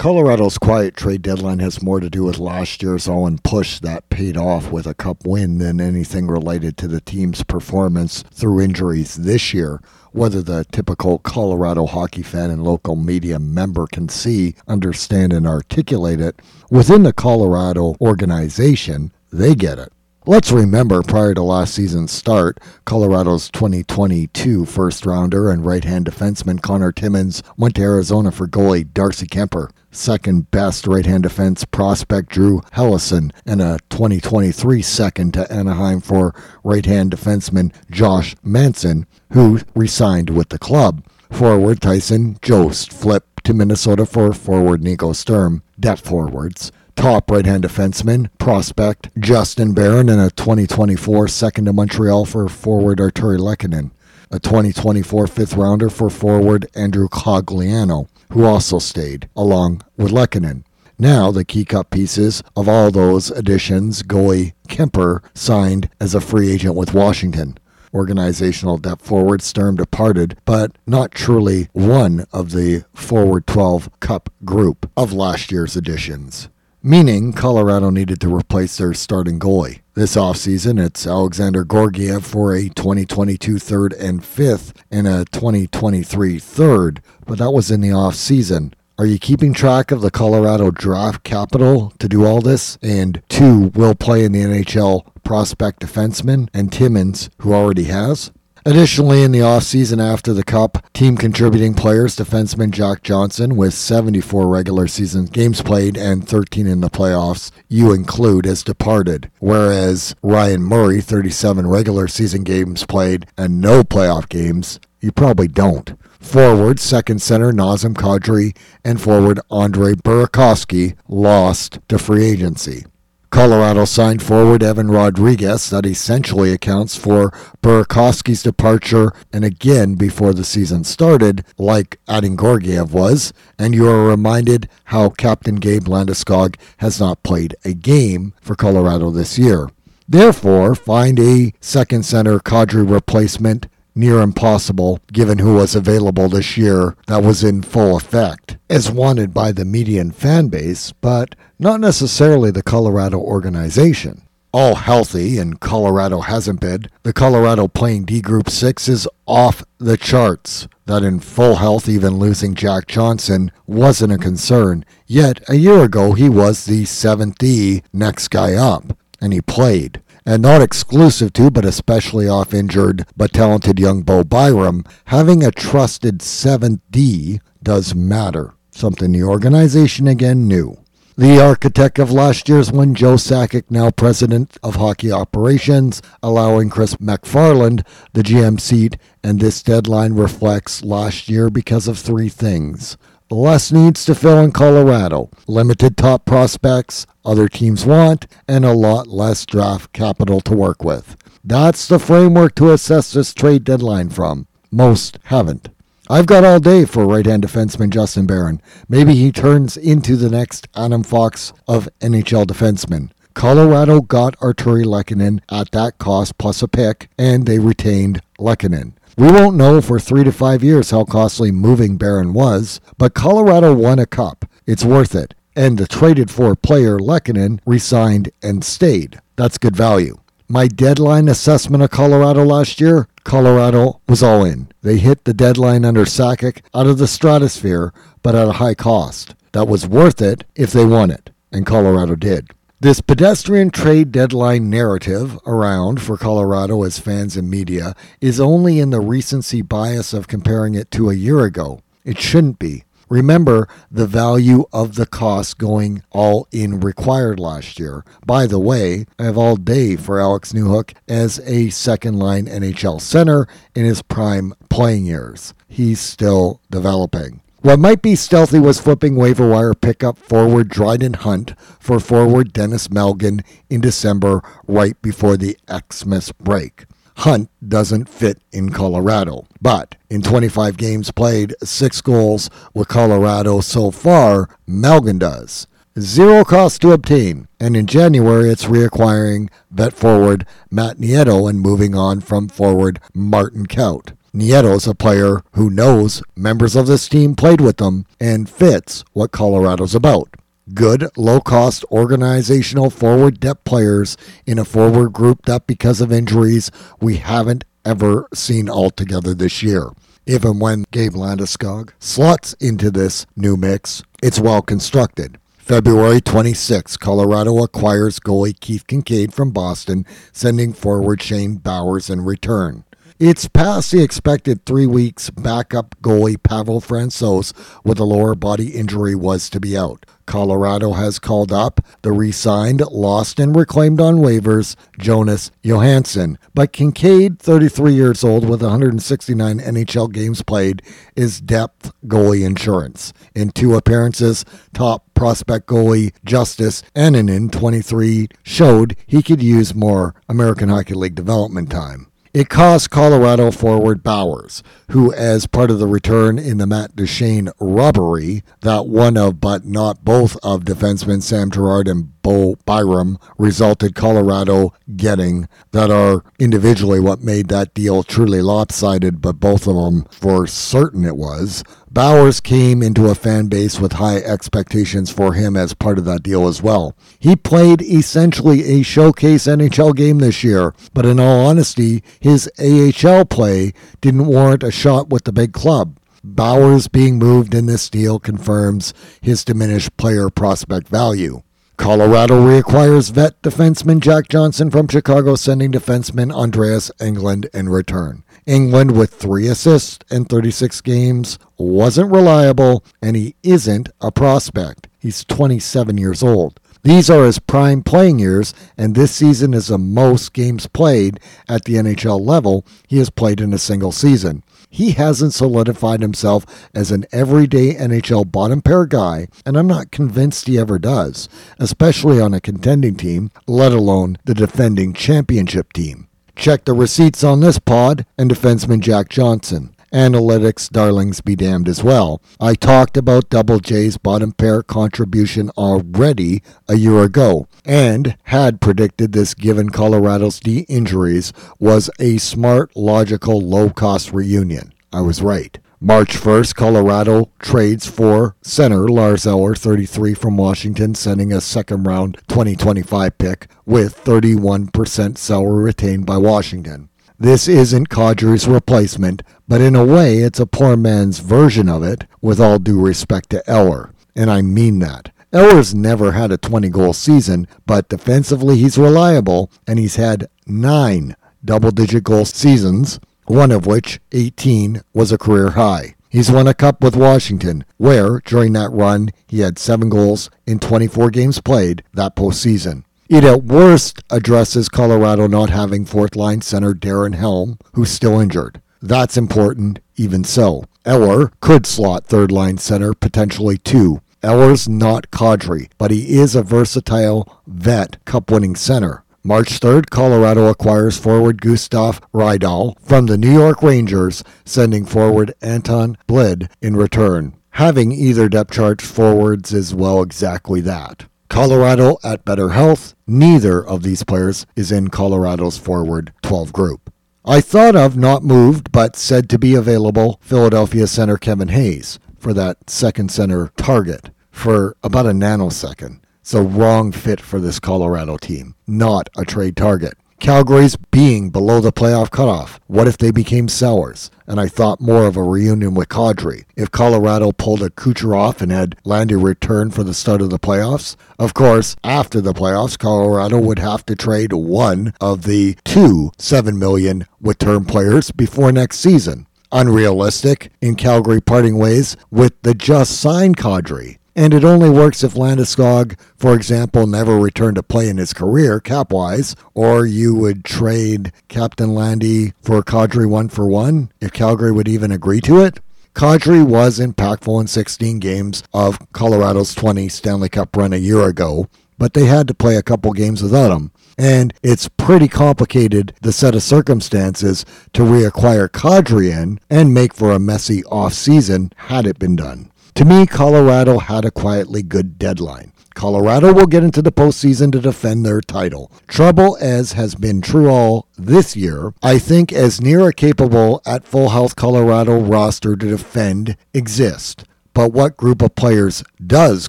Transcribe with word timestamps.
Colorado's 0.00 0.56
quiet 0.56 0.96
trade 0.96 1.20
deadline 1.20 1.58
has 1.58 1.82
more 1.82 2.00
to 2.00 2.08
do 2.08 2.24
with 2.24 2.38
last 2.38 2.82
year's 2.82 3.06
all-in 3.06 3.36
push 3.36 3.80
that 3.80 4.08
paid 4.08 4.34
off 4.34 4.72
with 4.72 4.86
a 4.86 4.94
cup 4.94 5.26
win 5.26 5.58
than 5.58 5.78
anything 5.78 6.26
related 6.26 6.78
to 6.78 6.88
the 6.88 7.02
team's 7.02 7.44
performance 7.44 8.22
through 8.32 8.62
injuries 8.62 9.16
this 9.16 9.52
year. 9.52 9.78
Whether 10.12 10.40
the 10.40 10.64
typical 10.72 11.18
Colorado 11.18 11.84
hockey 11.84 12.22
fan 12.22 12.48
and 12.48 12.64
local 12.64 12.96
media 12.96 13.38
member 13.38 13.86
can 13.86 14.08
see, 14.08 14.54
understand, 14.66 15.34
and 15.34 15.46
articulate 15.46 16.22
it, 16.22 16.40
within 16.70 17.02
the 17.02 17.12
Colorado 17.12 17.94
organization, 18.00 19.12
they 19.30 19.54
get 19.54 19.78
it. 19.78 19.92
Let's 20.26 20.52
remember, 20.52 21.00
prior 21.02 21.32
to 21.32 21.42
last 21.42 21.72
season's 21.72 22.12
start, 22.12 22.60
Colorado's 22.84 23.48
2022 23.52 24.66
first 24.66 25.06
rounder 25.06 25.50
and 25.50 25.64
right 25.64 25.82
hand 25.82 26.04
defenseman 26.04 26.60
Connor 26.60 26.92
Timmins 26.92 27.42
went 27.56 27.76
to 27.76 27.82
Arizona 27.82 28.30
for 28.30 28.46
goalie 28.46 28.92
Darcy 28.92 29.26
Kuemper. 29.26 29.70
Second 29.90 30.50
best 30.50 30.86
right 30.86 31.06
hand 31.06 31.22
defense 31.22 31.64
prospect 31.64 32.28
Drew 32.28 32.60
Helleson 32.74 33.32
and 33.46 33.62
a 33.62 33.78
2023 33.88 34.82
second 34.82 35.32
to 35.32 35.50
Anaheim 35.50 36.02
for 36.02 36.34
right 36.62 36.84
hand 36.84 37.12
defenseman 37.12 37.72
Josh 37.90 38.36
Manson, 38.42 39.06
who 39.32 39.60
re 39.74 39.86
signed 39.86 40.28
with 40.28 40.50
the 40.50 40.58
club. 40.58 41.02
Forward 41.30 41.80
Tyson 41.80 42.36
Jost 42.42 42.92
flipped 42.92 43.42
to 43.44 43.54
Minnesota 43.54 44.04
for 44.04 44.34
forward 44.34 44.82
Nico 44.82 45.14
Sturm, 45.14 45.62
depth 45.80 46.06
forwards 46.06 46.70
top 47.00 47.30
right 47.30 47.46
hand 47.46 47.64
defenseman, 47.64 48.28
prospect 48.36 49.08
Justin 49.18 49.72
Barron, 49.72 50.10
and 50.10 50.20
a 50.20 50.30
2024 50.32 51.28
second 51.28 51.64
to 51.64 51.72
Montreal 51.72 52.26
for 52.26 52.46
forward 52.46 52.98
Artturi 52.98 53.38
Lehkonen. 53.38 53.90
A 54.30 54.38
2024 54.38 55.26
fifth 55.26 55.54
rounder 55.54 55.88
for 55.88 56.10
forward 56.10 56.68
Andrew 56.74 57.08
Cogliano, 57.08 58.06
who 58.32 58.44
also 58.44 58.78
stayed, 58.78 59.30
along 59.34 59.80
with 59.96 60.12
Lehkonen. 60.12 60.62
Now, 60.98 61.30
the 61.30 61.42
key 61.42 61.64
cut 61.64 61.88
pieces 61.88 62.42
of 62.54 62.68
all 62.68 62.90
those 62.90 63.30
additions, 63.30 64.02
goalie 64.02 64.52
Kuemper 64.68 65.24
signed 65.32 65.88
as 65.98 66.14
a 66.14 66.20
free 66.20 66.52
agent 66.52 66.74
with 66.74 66.92
Washington. 66.92 67.56
Organizational 67.94 68.76
depth 68.76 69.06
forward 69.06 69.40
Sturm 69.40 69.76
departed, 69.76 70.36
but 70.44 70.76
not 70.86 71.12
truly 71.12 71.70
one 71.72 72.26
of 72.30 72.50
the 72.50 72.84
forward 72.92 73.46
12 73.46 73.88
cup 74.00 74.28
group 74.44 74.90
of 74.98 75.14
last 75.14 75.50
year's 75.50 75.76
additions 75.76 76.50
meaning 76.82 77.32
Colorado 77.32 77.90
needed 77.90 78.20
to 78.20 78.34
replace 78.34 78.78
their 78.78 78.94
starting 78.94 79.38
goalie. 79.38 79.80
This 79.94 80.16
offseason, 80.16 80.84
it's 80.84 81.06
Alexander 81.06 81.64
Georgiev 81.64 82.24
for 82.24 82.54
a 82.54 82.68
2022 82.68 83.58
third 83.58 83.92
and 83.94 84.24
fifth 84.24 84.72
and 84.90 85.06
a 85.06 85.24
2023 85.26 86.38
third, 86.38 87.02
but 87.26 87.38
that 87.38 87.50
was 87.50 87.70
in 87.70 87.80
the 87.80 87.88
offseason. 87.88 88.72
Are 88.98 89.06
you 89.06 89.18
keeping 89.18 89.54
track 89.54 89.90
of 89.90 90.02
the 90.02 90.10
Colorado 90.10 90.70
draft 90.70 91.24
capital 91.24 91.92
to 91.98 92.08
do 92.08 92.26
all 92.26 92.40
this? 92.40 92.78
And 92.82 93.22
two 93.28 93.72
will 93.74 93.94
play 93.94 94.24
in 94.24 94.32
the 94.32 94.42
NHL 94.42 95.06
prospect 95.24 95.80
defenseman 95.80 96.48
and 96.52 96.70
Timmins, 96.70 97.30
who 97.38 97.54
already 97.54 97.84
has. 97.84 98.30
Additionally, 98.66 99.22
in 99.22 99.32
the 99.32 99.38
offseason 99.38 100.02
after 100.02 100.34
the 100.34 100.44
Cup, 100.44 100.84
team 100.92 101.16
contributing 101.16 101.72
players, 101.72 102.16
defenseman 102.16 102.70
Jack 102.70 103.02
Johnson, 103.02 103.56
with 103.56 103.72
74 103.72 104.46
regular 104.48 104.86
season 104.86 105.24
games 105.24 105.62
played 105.62 105.96
and 105.96 106.28
13 106.28 106.66
in 106.66 106.82
the 106.82 106.90
playoffs, 106.90 107.50
you 107.68 107.92
include, 107.92 108.44
has 108.44 108.62
departed. 108.62 109.30
Whereas 109.38 110.14
Ryan 110.22 110.62
Murray, 110.62 111.00
37 111.00 111.66
regular 111.66 112.06
season 112.06 112.44
games 112.44 112.84
played 112.84 113.26
and 113.38 113.62
no 113.62 113.82
playoff 113.82 114.28
games, 114.28 114.78
you 115.00 115.10
probably 115.10 115.48
don't. 115.48 115.98
Forward, 116.20 116.78
second 116.78 117.22
center 117.22 117.52
Nazem 117.52 117.94
Kadri, 117.94 118.54
and 118.84 119.00
forward 119.00 119.40
Andre 119.50 119.94
Burakovsky 119.94 120.96
lost 121.08 121.78
to 121.88 121.98
free 121.98 122.26
agency. 122.26 122.84
Colorado 123.30 123.84
signed 123.84 124.20
forward 124.20 124.60
Evan 124.60 124.90
Rodrigues 124.90 125.70
That 125.70 125.86
essentially 125.86 126.52
accounts 126.52 126.96
for 126.96 127.30
Burakovsky's 127.62 128.42
departure, 128.42 129.12
and 129.32 129.44
again 129.44 129.94
before 129.94 130.34
the 130.34 130.42
season 130.42 130.82
started, 130.82 131.44
like 131.56 132.00
adding 132.08 132.36
Georgiev 132.36 132.92
was. 132.92 133.32
And 133.56 133.72
you 133.72 133.88
are 133.88 134.08
reminded 134.08 134.68
how 134.86 135.10
Captain 135.10 135.56
Gabe 135.56 135.84
Landeskog 135.84 136.56
has 136.78 136.98
not 136.98 137.22
played 137.22 137.54
a 137.64 137.72
game 137.72 138.34
for 138.40 138.56
Colorado 138.56 139.12
this 139.12 139.38
year. 139.38 139.70
Therefore, 140.08 140.74
find 140.74 141.20
a 141.20 141.52
second 141.60 142.04
center 142.04 142.40
Kadri 142.40 142.88
replacement 142.88 143.68
near 144.00 144.20
impossible 144.20 144.98
given 145.12 145.38
who 145.38 145.54
was 145.54 145.76
available 145.76 146.28
this 146.28 146.56
year 146.56 146.96
that 147.06 147.22
was 147.22 147.44
in 147.44 147.62
full 147.62 147.96
effect, 147.96 148.56
as 148.68 148.90
wanted 148.90 149.32
by 149.32 149.52
the 149.52 149.64
median 149.64 150.10
fan 150.10 150.48
base, 150.48 150.92
but 151.00 151.36
not 151.58 151.78
necessarily 151.78 152.50
the 152.50 152.62
Colorado 152.62 153.18
organization. 153.18 154.22
All 154.52 154.74
healthy, 154.74 155.38
and 155.38 155.60
Colorado 155.60 156.22
hasn't 156.22 156.60
been. 156.60 156.86
The 157.04 157.12
Colorado 157.12 157.68
playing 157.68 158.06
D 158.06 158.20
Group 158.20 158.50
6 158.50 158.88
is 158.88 159.06
off 159.24 159.62
the 159.78 159.96
charts. 159.96 160.66
That 160.86 161.04
in 161.04 161.20
full 161.20 161.56
health, 161.56 161.88
even 161.88 162.14
losing 162.14 162.56
Jack 162.56 162.88
Johnson, 162.88 163.52
wasn't 163.68 164.12
a 164.12 164.18
concern. 164.18 164.84
Yet, 165.06 165.40
a 165.48 165.54
year 165.54 165.84
ago, 165.84 166.14
he 166.14 166.28
was 166.28 166.64
the 166.64 166.82
7th 166.82 167.38
D 167.38 167.84
next 167.92 168.28
guy 168.28 168.54
up, 168.54 168.96
and 169.20 169.32
he 169.32 169.40
played 169.40 170.02
and 170.24 170.42
not 170.42 170.62
exclusive 170.62 171.32
to, 171.34 171.50
but 171.50 171.64
especially 171.64 172.28
off 172.28 172.54
injured 172.54 173.06
but 173.16 173.32
talented 173.32 173.78
young 173.78 174.02
Bo 174.02 174.24
Byram, 174.24 174.84
having 175.06 175.42
a 175.42 175.50
trusted 175.50 176.18
7th 176.18 176.80
D 176.90 177.40
does 177.62 177.94
matter, 177.94 178.54
something 178.70 179.12
the 179.12 179.22
organization 179.22 180.06
again 180.06 180.46
knew. 180.48 180.76
The 181.16 181.38
architect 181.38 181.98
of 181.98 182.10
last 182.10 182.48
year's 182.48 182.72
win, 182.72 182.94
Joe 182.94 183.16
Sakic, 183.16 183.64
now 183.68 183.90
president 183.90 184.56
of 184.62 184.76
hockey 184.76 185.12
operations, 185.12 186.00
allowing 186.22 186.70
Chris 186.70 186.94
MacFarland 186.94 187.86
the 188.14 188.22
GM 188.22 188.58
seat, 188.58 188.96
and 189.22 189.38
this 189.38 189.62
deadline 189.62 190.14
reflects 190.14 190.82
last 190.82 191.28
year 191.28 191.50
because 191.50 191.88
of 191.88 191.98
three 191.98 192.30
things 192.30 192.96
less 193.30 193.70
needs 193.70 194.04
to 194.04 194.14
fill 194.14 194.38
in 194.38 194.52
Colorado, 194.52 195.30
limited 195.46 195.96
top 195.96 196.24
prospects 196.24 197.06
other 197.24 197.48
teams 197.48 197.84
want, 197.86 198.26
and 198.48 198.64
a 198.64 198.72
lot 198.72 199.06
less 199.06 199.46
draft 199.46 199.92
capital 199.92 200.40
to 200.40 200.54
work 200.54 200.82
with. 200.82 201.16
That's 201.44 201.86
the 201.86 201.98
framework 201.98 202.54
to 202.56 202.72
assess 202.72 203.12
this 203.12 203.32
trade 203.34 203.64
deadline 203.64 204.10
from. 204.10 204.46
Most 204.70 205.18
haven't. 205.24 205.68
I've 206.08 206.26
got 206.26 206.44
all 206.44 206.58
day 206.58 206.84
for 206.84 207.06
right 207.06 207.24
hand 207.24 207.44
defenseman 207.44 207.90
Justin 207.90 208.26
Barron. 208.26 208.60
Maybe 208.88 209.14
he 209.14 209.30
turns 209.30 209.76
into 209.76 210.16
the 210.16 210.28
next 210.28 210.66
Adam 210.74 211.04
Fox 211.04 211.52
of 211.68 211.88
NHL 212.00 212.46
defensemen. 212.46 213.10
Colorado 213.34 214.00
got 214.00 214.36
Artturi 214.38 214.84
Lehkonen 214.84 215.40
at 215.50 215.70
that 215.72 215.98
cost 215.98 216.36
plus 216.38 216.62
a 216.62 216.68
pick, 216.68 217.08
and 217.18 217.46
they 217.46 217.58
retained 217.58 218.20
Lehkonen. 218.38 218.92
We 219.16 219.30
won't 219.30 219.56
know 219.56 219.80
for 219.80 220.00
three 220.00 220.24
to 220.24 220.32
five 220.32 220.64
years 220.64 220.90
how 220.90 221.04
costly 221.04 221.50
moving 221.50 221.96
Barron 221.96 222.32
was, 222.32 222.80
but 222.98 223.14
Colorado 223.14 223.74
won 223.74 223.98
a 223.98 224.06
cup. 224.06 224.44
It's 224.66 224.84
worth 224.84 225.14
it. 225.14 225.34
And 225.56 225.78
the 225.78 225.86
traded 225.86 226.30
for 226.30 226.54
player 226.54 226.98
Lehkonen 226.98 227.60
resigned 227.66 228.30
and 228.42 228.64
stayed. 228.64 229.20
That's 229.36 229.58
good 229.58 229.76
value. 229.76 230.18
My 230.48 230.66
deadline 230.66 231.28
assessment 231.28 231.82
of 231.82 231.90
Colorado 231.90 232.44
last 232.44 232.80
year, 232.80 233.08
Colorado 233.24 234.00
was 234.08 234.22
all 234.22 234.44
in. 234.44 234.68
They 234.82 234.98
hit 234.98 235.24
the 235.24 235.34
deadline 235.34 235.84
under 235.84 236.04
Sakic 236.04 236.62
out 236.74 236.86
of 236.86 236.98
the 236.98 237.06
stratosphere, 237.06 237.92
but 238.22 238.34
at 238.34 238.48
a 238.48 238.52
high 238.52 238.74
cost. 238.74 239.34
That 239.52 239.68
was 239.68 239.86
worth 239.86 240.20
it 240.22 240.44
if 240.54 240.72
they 240.72 240.84
won 240.84 241.10
it, 241.10 241.30
and 241.52 241.66
Colorado 241.66 242.16
did. 242.16 242.50
This 242.82 243.02
pedestrian 243.02 243.68
trade 243.68 244.10
deadline 244.10 244.70
narrative 244.70 245.38
around 245.44 246.00
for 246.00 246.16
Colorado 246.16 246.82
as 246.82 246.98
fans 246.98 247.36
and 247.36 247.50
media 247.50 247.94
is 248.22 248.40
only 248.40 248.80
in 248.80 248.88
the 248.88 249.02
recency 249.02 249.60
bias 249.60 250.14
of 250.14 250.28
comparing 250.28 250.74
it 250.74 250.90
to 250.92 251.10
a 251.10 251.14
year 251.14 251.44
ago. 251.44 251.82
It 252.06 252.18
shouldn't 252.18 252.58
be. 252.58 252.84
Remember 253.10 253.68
the 253.90 254.06
value 254.06 254.64
of 254.72 254.94
the 254.94 255.04
cost 255.04 255.58
going 255.58 256.02
all 256.08 256.48
in 256.52 256.80
required 256.80 257.38
last 257.38 257.78
year. 257.78 258.02
By 258.24 258.46
the 258.46 258.58
way, 258.58 259.04
I 259.18 259.24
have 259.24 259.36
all 259.36 259.56
day 259.56 259.96
for 259.96 260.18
Alex 260.18 260.54
Newhook 260.54 260.94
as 261.06 261.38
a 261.40 261.68
second 261.68 262.18
line 262.18 262.46
NHL 262.46 262.98
center 263.02 263.46
in 263.74 263.84
his 263.84 264.00
prime 264.00 264.54
playing 264.70 265.04
years. 265.04 265.52
He's 265.68 266.00
still 266.00 266.62
developing. 266.70 267.42
What 267.62 267.78
might 267.78 268.00
be 268.00 268.16
stealthy 268.16 268.58
was 268.58 268.80
flipping 268.80 269.16
waiver 269.16 269.46
wire 269.46 269.74
pickup 269.74 270.16
forward 270.16 270.70
Dryden 270.70 271.12
Hunt 271.12 271.52
for 271.78 272.00
forward 272.00 272.54
Denis 272.54 272.88
Malgin 272.88 273.44
in 273.68 273.82
December, 273.82 274.42
right 274.66 275.00
before 275.02 275.36
the 275.36 275.58
Xmas 275.70 276.32
break. 276.32 276.86
Hunt 277.18 277.50
doesn't 277.66 278.08
fit 278.08 278.38
in 278.50 278.70
Colorado, 278.70 279.46
but 279.60 279.96
in 280.08 280.22
25 280.22 280.78
games 280.78 281.10
played, 281.10 281.54
six 281.62 282.00
goals 282.00 282.48
with 282.72 282.88
Colorado 282.88 283.60
so 283.60 283.90
far, 283.90 284.48
Malgin 284.66 285.18
does. 285.18 285.66
Zero 285.98 286.44
cost 286.44 286.80
to 286.80 286.92
obtain, 286.92 287.46
and 287.60 287.76
in 287.76 287.86
January 287.86 288.48
it's 288.48 288.64
reacquiring 288.64 289.50
vet 289.70 289.92
forward 289.92 290.46
Matt 290.70 290.96
Nieto 290.96 291.46
and 291.50 291.60
moving 291.60 291.94
on 291.94 292.22
from 292.22 292.48
forward 292.48 293.00
Martin 293.12 293.66
Kaut. 293.66 294.14
Nieto's 294.32 294.86
a 294.86 294.94
player 294.94 295.42
who 295.52 295.70
knows 295.70 296.22
members 296.36 296.76
of 296.76 296.86
this 296.86 297.08
team 297.08 297.34
played 297.34 297.60
with 297.60 297.78
them 297.78 298.06
and 298.20 298.48
fits 298.48 299.04
what 299.12 299.32
Colorado's 299.32 299.94
about. 299.94 300.28
Good, 300.72 301.08
low 301.16 301.40
cost 301.40 301.84
organizational 301.90 302.90
forward 302.90 303.40
depth 303.40 303.64
players 303.64 304.16
in 304.46 304.58
a 304.58 304.64
forward 304.64 305.12
group 305.12 305.46
that, 305.46 305.66
because 305.66 306.00
of 306.00 306.12
injuries, 306.12 306.70
we 307.00 307.16
haven't 307.16 307.64
ever 307.84 308.28
seen 308.32 308.70
altogether 308.70 309.34
this 309.34 309.62
year. 309.62 309.90
Even 310.26 310.60
when 310.60 310.84
Gabe 310.92 311.14
Landeskog 311.14 311.90
slots 311.98 312.52
into 312.60 312.90
this 312.90 313.26
new 313.34 313.56
mix, 313.56 314.04
it's 314.22 314.38
well 314.38 314.62
constructed. 314.62 315.38
February 315.58 316.20
26, 316.20 316.96
Colorado 316.98 317.62
acquires 317.64 318.20
goalie 318.20 318.58
Keith 318.58 318.86
Kinkaid 318.86 319.32
from 319.32 319.50
Boston, 319.50 320.04
sending 320.32 320.72
forward 320.72 321.22
Shane 321.22 321.56
Bowers 321.56 322.08
in 322.10 322.20
return. 322.20 322.84
It's 323.20 323.48
past 323.48 323.92
the 323.92 324.02
expected 324.02 324.64
three 324.64 324.86
weeks 324.86 325.28
backup 325.28 325.94
goalie 326.00 326.42
Pavel 326.42 326.80
Francouz 326.80 327.52
with 327.84 328.00
a 328.00 328.04
lower 328.04 328.34
body 328.34 328.68
injury 328.68 329.14
was 329.14 329.50
to 329.50 329.60
be 329.60 329.76
out. 329.76 330.06
Colorado 330.24 330.92
has 330.92 331.18
called 331.18 331.52
up 331.52 331.82
the 332.00 332.12
re 332.12 332.32
signed, 332.32 332.80
lost, 332.80 333.38
and 333.38 333.54
reclaimed 333.54 334.00
on 334.00 334.20
waivers 334.20 334.74
Jonas 334.98 335.50
Johansson. 335.62 336.38
But 336.54 336.72
Kinkaid, 336.72 337.40
33 337.40 337.92
years 337.92 338.24
old 338.24 338.48
with 338.48 338.62
169 338.62 339.60
NHL 339.60 340.10
games 340.10 340.40
played, 340.40 340.80
is 341.14 341.42
depth 341.42 341.92
goalie 342.06 342.46
insurance. 342.46 343.12
In 343.34 343.50
two 343.50 343.74
appearances, 343.74 344.46
top 344.72 345.12
prospect 345.12 345.66
goalie 345.66 346.14
Justus 346.24 346.82
Annunen, 346.96 347.52
23, 347.52 348.28
showed 348.42 348.96
he 349.06 349.22
could 349.22 349.42
use 349.42 349.74
more 349.74 350.14
American 350.26 350.70
Hockey 350.70 350.94
League 350.94 351.14
development 351.14 351.70
time. 351.70 352.09
It 352.32 352.48
cost 352.48 352.90
Colorado 352.90 353.50
forward 353.50 354.04
Bowers, 354.04 354.62
who, 354.90 355.12
as 355.12 355.48
part 355.48 355.68
of 355.68 355.80
the 355.80 355.88
return 355.88 356.38
in 356.38 356.58
the 356.58 356.66
Matt 356.66 356.94
Duchene 356.94 357.48
robbery, 357.58 358.44
that 358.60 358.86
one 358.86 359.16
of 359.16 359.40
but 359.40 359.64
not 359.64 360.04
both 360.04 360.36
of 360.40 360.64
defensemen 360.64 361.24
Sam 361.24 361.50
Girard 361.50 361.88
and 361.88 362.22
Bo 362.22 362.54
Byram 362.64 363.18
resulted 363.36 363.96
Colorado 363.96 364.72
getting, 364.96 365.48
that 365.72 365.90
are 365.90 366.22
individually 366.38 367.00
what 367.00 367.20
made 367.20 367.48
that 367.48 367.74
deal 367.74 368.04
truly 368.04 368.42
lopsided, 368.42 369.20
but 369.20 369.40
both 369.40 369.66
of 369.66 369.74
them 369.74 370.06
for 370.12 370.46
certain 370.46 371.04
it 371.04 371.16
was. 371.16 371.64
Bowers 371.92 372.38
came 372.38 372.84
into 372.84 373.08
a 373.08 373.16
fan 373.16 373.48
base 373.48 373.80
with 373.80 373.94
high 373.94 374.18
expectations 374.18 375.10
for 375.10 375.32
him 375.32 375.56
as 375.56 375.74
part 375.74 375.98
of 375.98 376.04
that 376.04 376.22
deal 376.22 376.46
as 376.46 376.62
well. 376.62 376.96
He 377.18 377.34
played 377.34 377.82
essentially 377.82 378.62
a 378.62 378.82
showcase 378.82 379.48
NHL 379.48 379.96
game 379.96 380.20
this 380.20 380.44
year, 380.44 380.72
but 380.94 381.04
in 381.04 381.18
all 381.18 381.46
honesty, 381.46 382.04
his 382.20 382.48
AHL 382.60 383.24
play 383.24 383.72
didn't 384.00 384.26
warrant 384.26 384.62
a 384.62 384.70
shot 384.70 385.10
with 385.10 385.24
the 385.24 385.32
big 385.32 385.52
club. 385.52 385.98
Bowers 386.22 386.86
being 386.86 387.18
moved 387.18 387.54
in 387.54 387.66
this 387.66 387.90
deal 387.90 388.20
confirms 388.20 388.94
his 389.20 389.44
diminished 389.44 389.96
player 389.96 390.30
prospect 390.30 390.86
value. 390.86 391.42
Colorado 391.80 392.38
reacquires 392.38 393.10
vet 393.10 393.40
defenseman 393.40 394.00
Jack 394.00 394.28
Johnson 394.28 394.70
from 394.70 394.86
Chicago, 394.86 395.34
sending 395.34 395.72
defenseman 395.72 396.30
Andreas 396.30 396.90
Englund 397.00 397.48
in 397.54 397.70
return. 397.70 398.22
Englund, 398.46 398.90
with 398.90 399.14
three 399.14 399.46
assists 399.46 399.98
in 400.10 400.26
36 400.26 400.82
games, 400.82 401.38
wasn't 401.56 402.12
reliable, 402.12 402.84
and 403.00 403.16
he 403.16 403.34
isn't 403.42 403.88
a 404.02 404.12
prospect. 404.12 404.88
He's 404.98 405.24
27 405.24 405.96
years 405.96 406.22
old. 406.22 406.60
These 406.82 407.08
are 407.08 407.24
his 407.24 407.38
prime 407.38 407.82
playing 407.82 408.18
years, 408.18 408.52
and 408.76 408.94
this 408.94 409.12
season 409.12 409.54
is 409.54 409.68
the 409.68 409.78
most 409.78 410.34
games 410.34 410.66
played 410.66 411.18
at 411.48 411.64
the 411.64 411.76
NHL 411.76 412.20
level 412.20 412.66
he 412.88 412.98
has 412.98 413.08
played 413.08 413.40
in 413.40 413.54
a 413.54 413.58
single 413.58 413.90
season 413.90 414.44
he 414.70 414.92
hasn't 414.92 415.34
solidified 415.34 416.00
himself 416.00 416.46
as 416.74 416.90
an 416.90 417.04
everyday 417.12 417.74
NHL 417.74 418.30
bottom 418.30 418.62
pair 418.62 418.86
guy, 418.86 419.26
and 419.44 419.56
I'm 419.56 419.66
not 419.66 419.90
convinced 419.90 420.46
he 420.46 420.58
ever 420.58 420.78
does, 420.78 421.28
especially 421.58 422.20
on 422.20 422.32
a 422.32 422.40
contending 422.40 422.94
team, 422.94 423.30
let 423.46 423.72
alone 423.72 424.16
the 424.24 424.34
defending 424.34 424.94
championship 424.94 425.72
team. 425.72 426.08
Check 426.36 426.64
the 426.64 426.72
receipts 426.72 427.22
on 427.24 427.40
this 427.40 427.58
pod 427.58 428.06
and 428.16 428.30
defenseman 428.30 428.80
Jack 428.80 429.08
Johnson 429.08 429.74
analytics 429.92 430.70
darlings 430.70 431.20
be 431.20 431.36
damned 431.36 431.68
as 431.68 431.82
well. 431.82 432.20
I 432.40 432.54
talked 432.54 432.96
about 432.96 433.30
Double 433.30 433.58
J's 433.58 433.96
bottom 433.98 434.32
pair 434.32 434.62
contribution 434.62 435.50
already 435.50 436.42
a 436.68 436.76
year 436.76 437.02
ago 437.02 437.46
and 437.64 438.16
had 438.24 438.60
predicted 438.60 439.12
this 439.12 439.34
given 439.34 439.70
Colorado's 439.70 440.40
D 440.40 440.60
injuries 440.68 441.32
was 441.58 441.90
a 441.98 442.18
smart, 442.18 442.74
logical, 442.76 443.40
low 443.40 443.70
cost 443.70 444.12
reunion. 444.12 444.72
I 444.92 445.00
was 445.02 445.22
right. 445.22 445.58
March 445.82 446.10
1st, 446.10 446.56
Colorado 446.56 447.30
trades 447.38 447.86
for 447.86 448.36
center 448.42 448.86
Lars 448.86 449.26
Eller, 449.26 449.54
33 449.54 450.12
from 450.12 450.36
Washington, 450.36 450.94
sending 450.94 451.32
a 451.32 451.40
second 451.40 451.84
round 451.84 452.18
2025 452.28 453.16
pick 453.16 453.46
with 453.64 454.04
31% 454.04 455.16
salary 455.16 455.62
retained 455.64 456.04
by 456.04 456.18
Washington. 456.18 456.89
This 457.22 457.48
isn't 457.48 457.90
Kadri's 457.90 458.48
replacement, 458.48 459.22
but 459.46 459.60
in 459.60 459.76
a 459.76 459.84
way 459.84 460.20
it's 460.20 460.40
a 460.40 460.46
poor 460.46 460.74
man's 460.74 461.18
version 461.18 461.68
of 461.68 461.82
it, 461.82 462.04
with 462.22 462.40
all 462.40 462.58
due 462.58 462.80
respect 462.80 463.28
to 463.28 463.46
Eller. 463.46 463.92
And 464.16 464.30
I 464.30 464.40
mean 464.40 464.78
that. 464.78 465.12
Eller's 465.30 465.74
never 465.74 466.12
had 466.12 466.32
a 466.32 466.38
20 466.38 466.70
goal 466.70 466.94
season, 466.94 467.46
but 467.66 467.90
defensively 467.90 468.56
he's 468.56 468.78
reliable, 468.78 469.50
and 469.66 469.78
he's 469.78 469.96
had 469.96 470.30
nine 470.46 471.14
double 471.44 471.70
digit 471.70 472.04
goal 472.04 472.24
seasons, 472.24 472.98
one 473.26 473.52
of 473.52 473.66
which, 473.66 474.00
18, 474.12 474.80
was 474.94 475.12
a 475.12 475.18
career 475.18 475.50
high. 475.50 475.96
He's 476.08 476.32
won 476.32 476.48
a 476.48 476.54
cup 476.54 476.82
with 476.82 476.96
Washington, 476.96 477.66
where, 477.76 478.20
during 478.20 478.54
that 478.54 478.72
run, 478.72 479.10
he 479.28 479.40
had 479.40 479.58
seven 479.58 479.90
goals 479.90 480.30
in 480.46 480.58
24 480.58 481.10
games 481.10 481.38
played 481.38 481.84
that 481.92 482.16
postseason. 482.16 482.84
It 483.10 483.24
at 483.24 483.42
worst 483.42 484.04
addresses 484.08 484.68
Colorado 484.68 485.26
not 485.26 485.50
having 485.50 485.84
fourth 485.84 486.14
line 486.14 486.42
center 486.42 486.72
Darren 486.72 487.16
Helm, 487.16 487.58
who's 487.72 487.90
still 487.90 488.20
injured. 488.20 488.62
That's 488.80 489.16
important, 489.16 489.80
even 489.96 490.22
so. 490.22 490.62
Eller 490.84 491.32
could 491.40 491.66
slot 491.66 492.06
third 492.06 492.30
line 492.30 492.58
center, 492.58 492.94
potentially 492.94 493.58
two. 493.58 494.00
Eller's 494.22 494.68
not 494.68 495.10
Kadri, 495.10 495.68
but 495.76 495.90
he 495.90 496.20
is 496.20 496.36
a 496.36 496.44
versatile 496.44 497.42
vet 497.48 497.96
cup 498.04 498.30
winning 498.30 498.54
center. 498.54 499.02
March 499.24 499.58
3rd, 499.58 499.90
Colorado 499.90 500.46
acquires 500.46 500.96
forward 500.96 501.42
Gustav 501.42 502.00
Rydahl 502.12 502.76
from 502.80 503.06
the 503.06 503.18
New 503.18 503.32
York 503.32 503.60
Rangers, 503.60 504.22
sending 504.44 504.84
forward 504.84 505.34
Anton 505.42 505.98
Blidh 506.06 506.48
in 506.62 506.76
return. 506.76 507.34
Having 507.54 507.90
either 507.90 508.28
depth 508.28 508.52
chart 508.52 508.80
forwards 508.80 509.52
is 509.52 509.74
well 509.74 510.00
exactly 510.00 510.60
that. 510.60 511.06
Colorado 511.30 511.96
at 512.02 512.24
better 512.24 512.50
health. 512.50 512.94
Neither 513.12 513.66
of 513.66 513.82
these 513.82 514.04
players 514.04 514.46
is 514.54 514.70
in 514.70 514.86
Colorado's 514.86 515.58
forward 515.58 516.12
12 516.22 516.52
group. 516.52 516.92
I 517.24 517.40
thought 517.40 517.74
of 517.74 517.96
not 517.96 518.22
moved, 518.22 518.70
but 518.70 518.94
said 518.94 519.28
to 519.30 519.38
be 519.38 519.56
available 519.56 520.20
Philadelphia 520.22 520.86
center 520.86 521.16
Kevin 521.16 521.48
Hayes 521.48 521.98
for 522.20 522.32
that 522.34 522.70
second 522.70 523.10
center 523.10 523.50
target 523.56 524.10
for 524.30 524.76
about 524.84 525.06
a 525.06 525.10
nanosecond. 525.10 526.02
It's 526.20 526.34
a 526.34 526.42
wrong 526.42 526.92
fit 526.92 527.20
for 527.20 527.40
this 527.40 527.58
Colorado 527.58 528.16
team, 528.16 528.54
not 528.68 529.08
a 529.16 529.24
trade 529.24 529.56
target. 529.56 529.94
Calgary's 530.20 530.76
being 530.90 531.30
below 531.30 531.60
the 531.60 531.72
playoff 531.72 532.10
cutoff. 532.10 532.60
What 532.66 532.86
if 532.86 532.98
they 532.98 533.10
became 533.10 533.48
sours? 533.48 534.10
And 534.26 534.38
I 534.38 534.48
thought 534.48 534.78
more 534.78 535.06
of 535.06 535.16
a 535.16 535.22
reunion 535.22 535.72
with 535.72 535.88
Kadri. 535.88 536.44
If 536.56 536.70
Colorado 536.70 537.32
pulled 537.32 537.62
a 537.62 537.70
Kucherov 537.70 538.42
and 538.42 538.52
had 538.52 538.76
Landy 538.84 539.14
return 539.14 539.70
for 539.70 539.82
the 539.82 539.94
start 539.94 540.20
of 540.20 540.28
the 540.28 540.38
playoffs, 540.38 540.94
of 541.18 541.32
course, 541.32 541.74
after 541.82 542.20
the 542.20 542.34
playoffs, 542.34 542.78
Colorado 542.78 543.40
would 543.40 543.58
have 543.58 543.86
to 543.86 543.96
trade 543.96 544.34
one 544.34 544.92
of 545.00 545.22
the 545.22 545.56
two 545.64 546.12
seven 546.18 546.58
million 546.58 547.06
with 547.18 547.38
term 547.38 547.64
players 547.64 548.10
before 548.10 548.52
next 548.52 548.78
season. 548.78 549.26
Unrealistic 549.52 550.52
in 550.60 550.74
Calgary 550.76 551.22
parting 551.22 551.56
ways 551.56 551.96
with 552.10 552.34
the 552.42 552.52
just 552.52 553.00
signed 553.00 553.38
Kadri. 553.38 553.96
And 554.20 554.34
it 554.34 554.44
only 554.44 554.68
works 554.68 555.02
if 555.02 555.14
Landeskog, 555.14 555.98
for 556.14 556.34
example, 556.34 556.86
never 556.86 557.16
returned 557.16 557.54
to 557.54 557.62
play 557.62 557.88
in 557.88 557.96
his 557.96 558.12
career, 558.12 558.60
cap 558.60 558.92
wise, 558.92 559.34
or 559.54 559.86
you 559.86 560.14
would 560.14 560.44
trade 560.44 561.10
Captain 561.28 561.74
Landy 561.74 562.34
for 562.42 562.60
Kadri 562.60 563.08
one 563.08 563.30
for 563.30 563.46
one, 563.46 563.90
if 563.98 564.12
Calgary 564.12 564.52
would 564.52 564.68
even 564.68 564.92
agree 564.92 565.22
to 565.22 565.40
it. 565.40 565.60
Kadri 565.94 566.46
was 566.46 566.78
impactful 566.78 567.40
in 567.40 567.46
16 567.46 567.98
games 567.98 568.42
of 568.52 568.78
Colorado's 568.92 569.54
20 569.54 569.88
Stanley 569.88 570.28
Cup 570.28 570.54
run 570.54 570.74
a 570.74 570.76
year 570.76 571.08
ago, 571.08 571.48
but 571.78 571.94
they 571.94 572.04
had 572.04 572.28
to 572.28 572.34
play 572.34 572.56
a 572.56 572.62
couple 572.62 572.92
games 572.92 573.22
without 573.22 573.50
him. 573.50 573.72
And 573.96 574.34
it's 574.42 574.68
pretty 574.68 575.08
complicated, 575.08 575.94
the 576.02 576.12
set 576.12 576.34
of 576.34 576.42
circumstances, 576.42 577.46
to 577.72 577.84
reacquire 577.84 578.50
Kadri 578.50 579.10
in 579.10 579.40
and 579.48 579.72
make 579.72 579.94
for 579.94 580.12
a 580.12 580.18
messy 580.18 580.62
off 580.64 580.92
season 580.92 581.54
had 581.56 581.86
it 581.86 581.98
been 581.98 582.16
done. 582.16 582.49
To 582.74 582.84
me, 582.84 583.06
Colorado 583.06 583.78
had 583.78 584.04
a 584.04 584.10
quietly 584.10 584.62
good 584.62 584.98
deadline. 584.98 585.52
Colorado 585.74 586.32
will 586.32 586.46
get 586.46 586.64
into 586.64 586.82
the 586.82 586.92
postseason 586.92 587.52
to 587.52 587.60
defend 587.60 588.04
their 588.04 588.20
title. 588.20 588.70
Trouble, 588.86 589.36
as 589.40 589.72
has 589.72 589.94
been 589.94 590.20
true 590.20 590.48
all 590.48 590.86
this 590.98 591.36
year, 591.36 591.72
I 591.82 591.98
think 591.98 592.32
as 592.32 592.60
near 592.60 592.88
a 592.88 592.92
capable 592.92 593.62
at 593.64 593.84
full 593.84 594.10
health 594.10 594.36
Colorado 594.36 595.00
roster 595.00 595.56
to 595.56 595.68
defend 595.68 596.36
exists. 596.52 597.24
But 597.54 597.72
what 597.72 597.96
group 597.96 598.22
of 598.22 598.34
players 598.34 598.84
does 599.04 599.48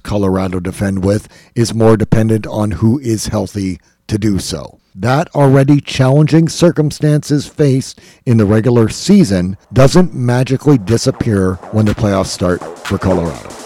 Colorado 0.00 0.60
defend 0.60 1.04
with 1.04 1.28
is 1.54 1.74
more 1.74 1.96
dependent 1.96 2.46
on 2.46 2.72
who 2.72 2.98
is 2.98 3.26
healthy 3.26 3.78
to 4.12 4.18
do 4.18 4.38
so. 4.38 4.78
That 4.94 5.34
already 5.34 5.80
challenging 5.80 6.46
circumstances 6.50 7.46
faced 7.46 7.98
in 8.26 8.36
the 8.36 8.44
regular 8.44 8.90
season 8.90 9.56
doesn't 9.72 10.14
magically 10.14 10.76
disappear 10.76 11.54
when 11.72 11.86
the 11.86 11.94
playoffs 11.94 12.26
start 12.26 12.60
for 12.86 12.98
Colorado. 12.98 13.61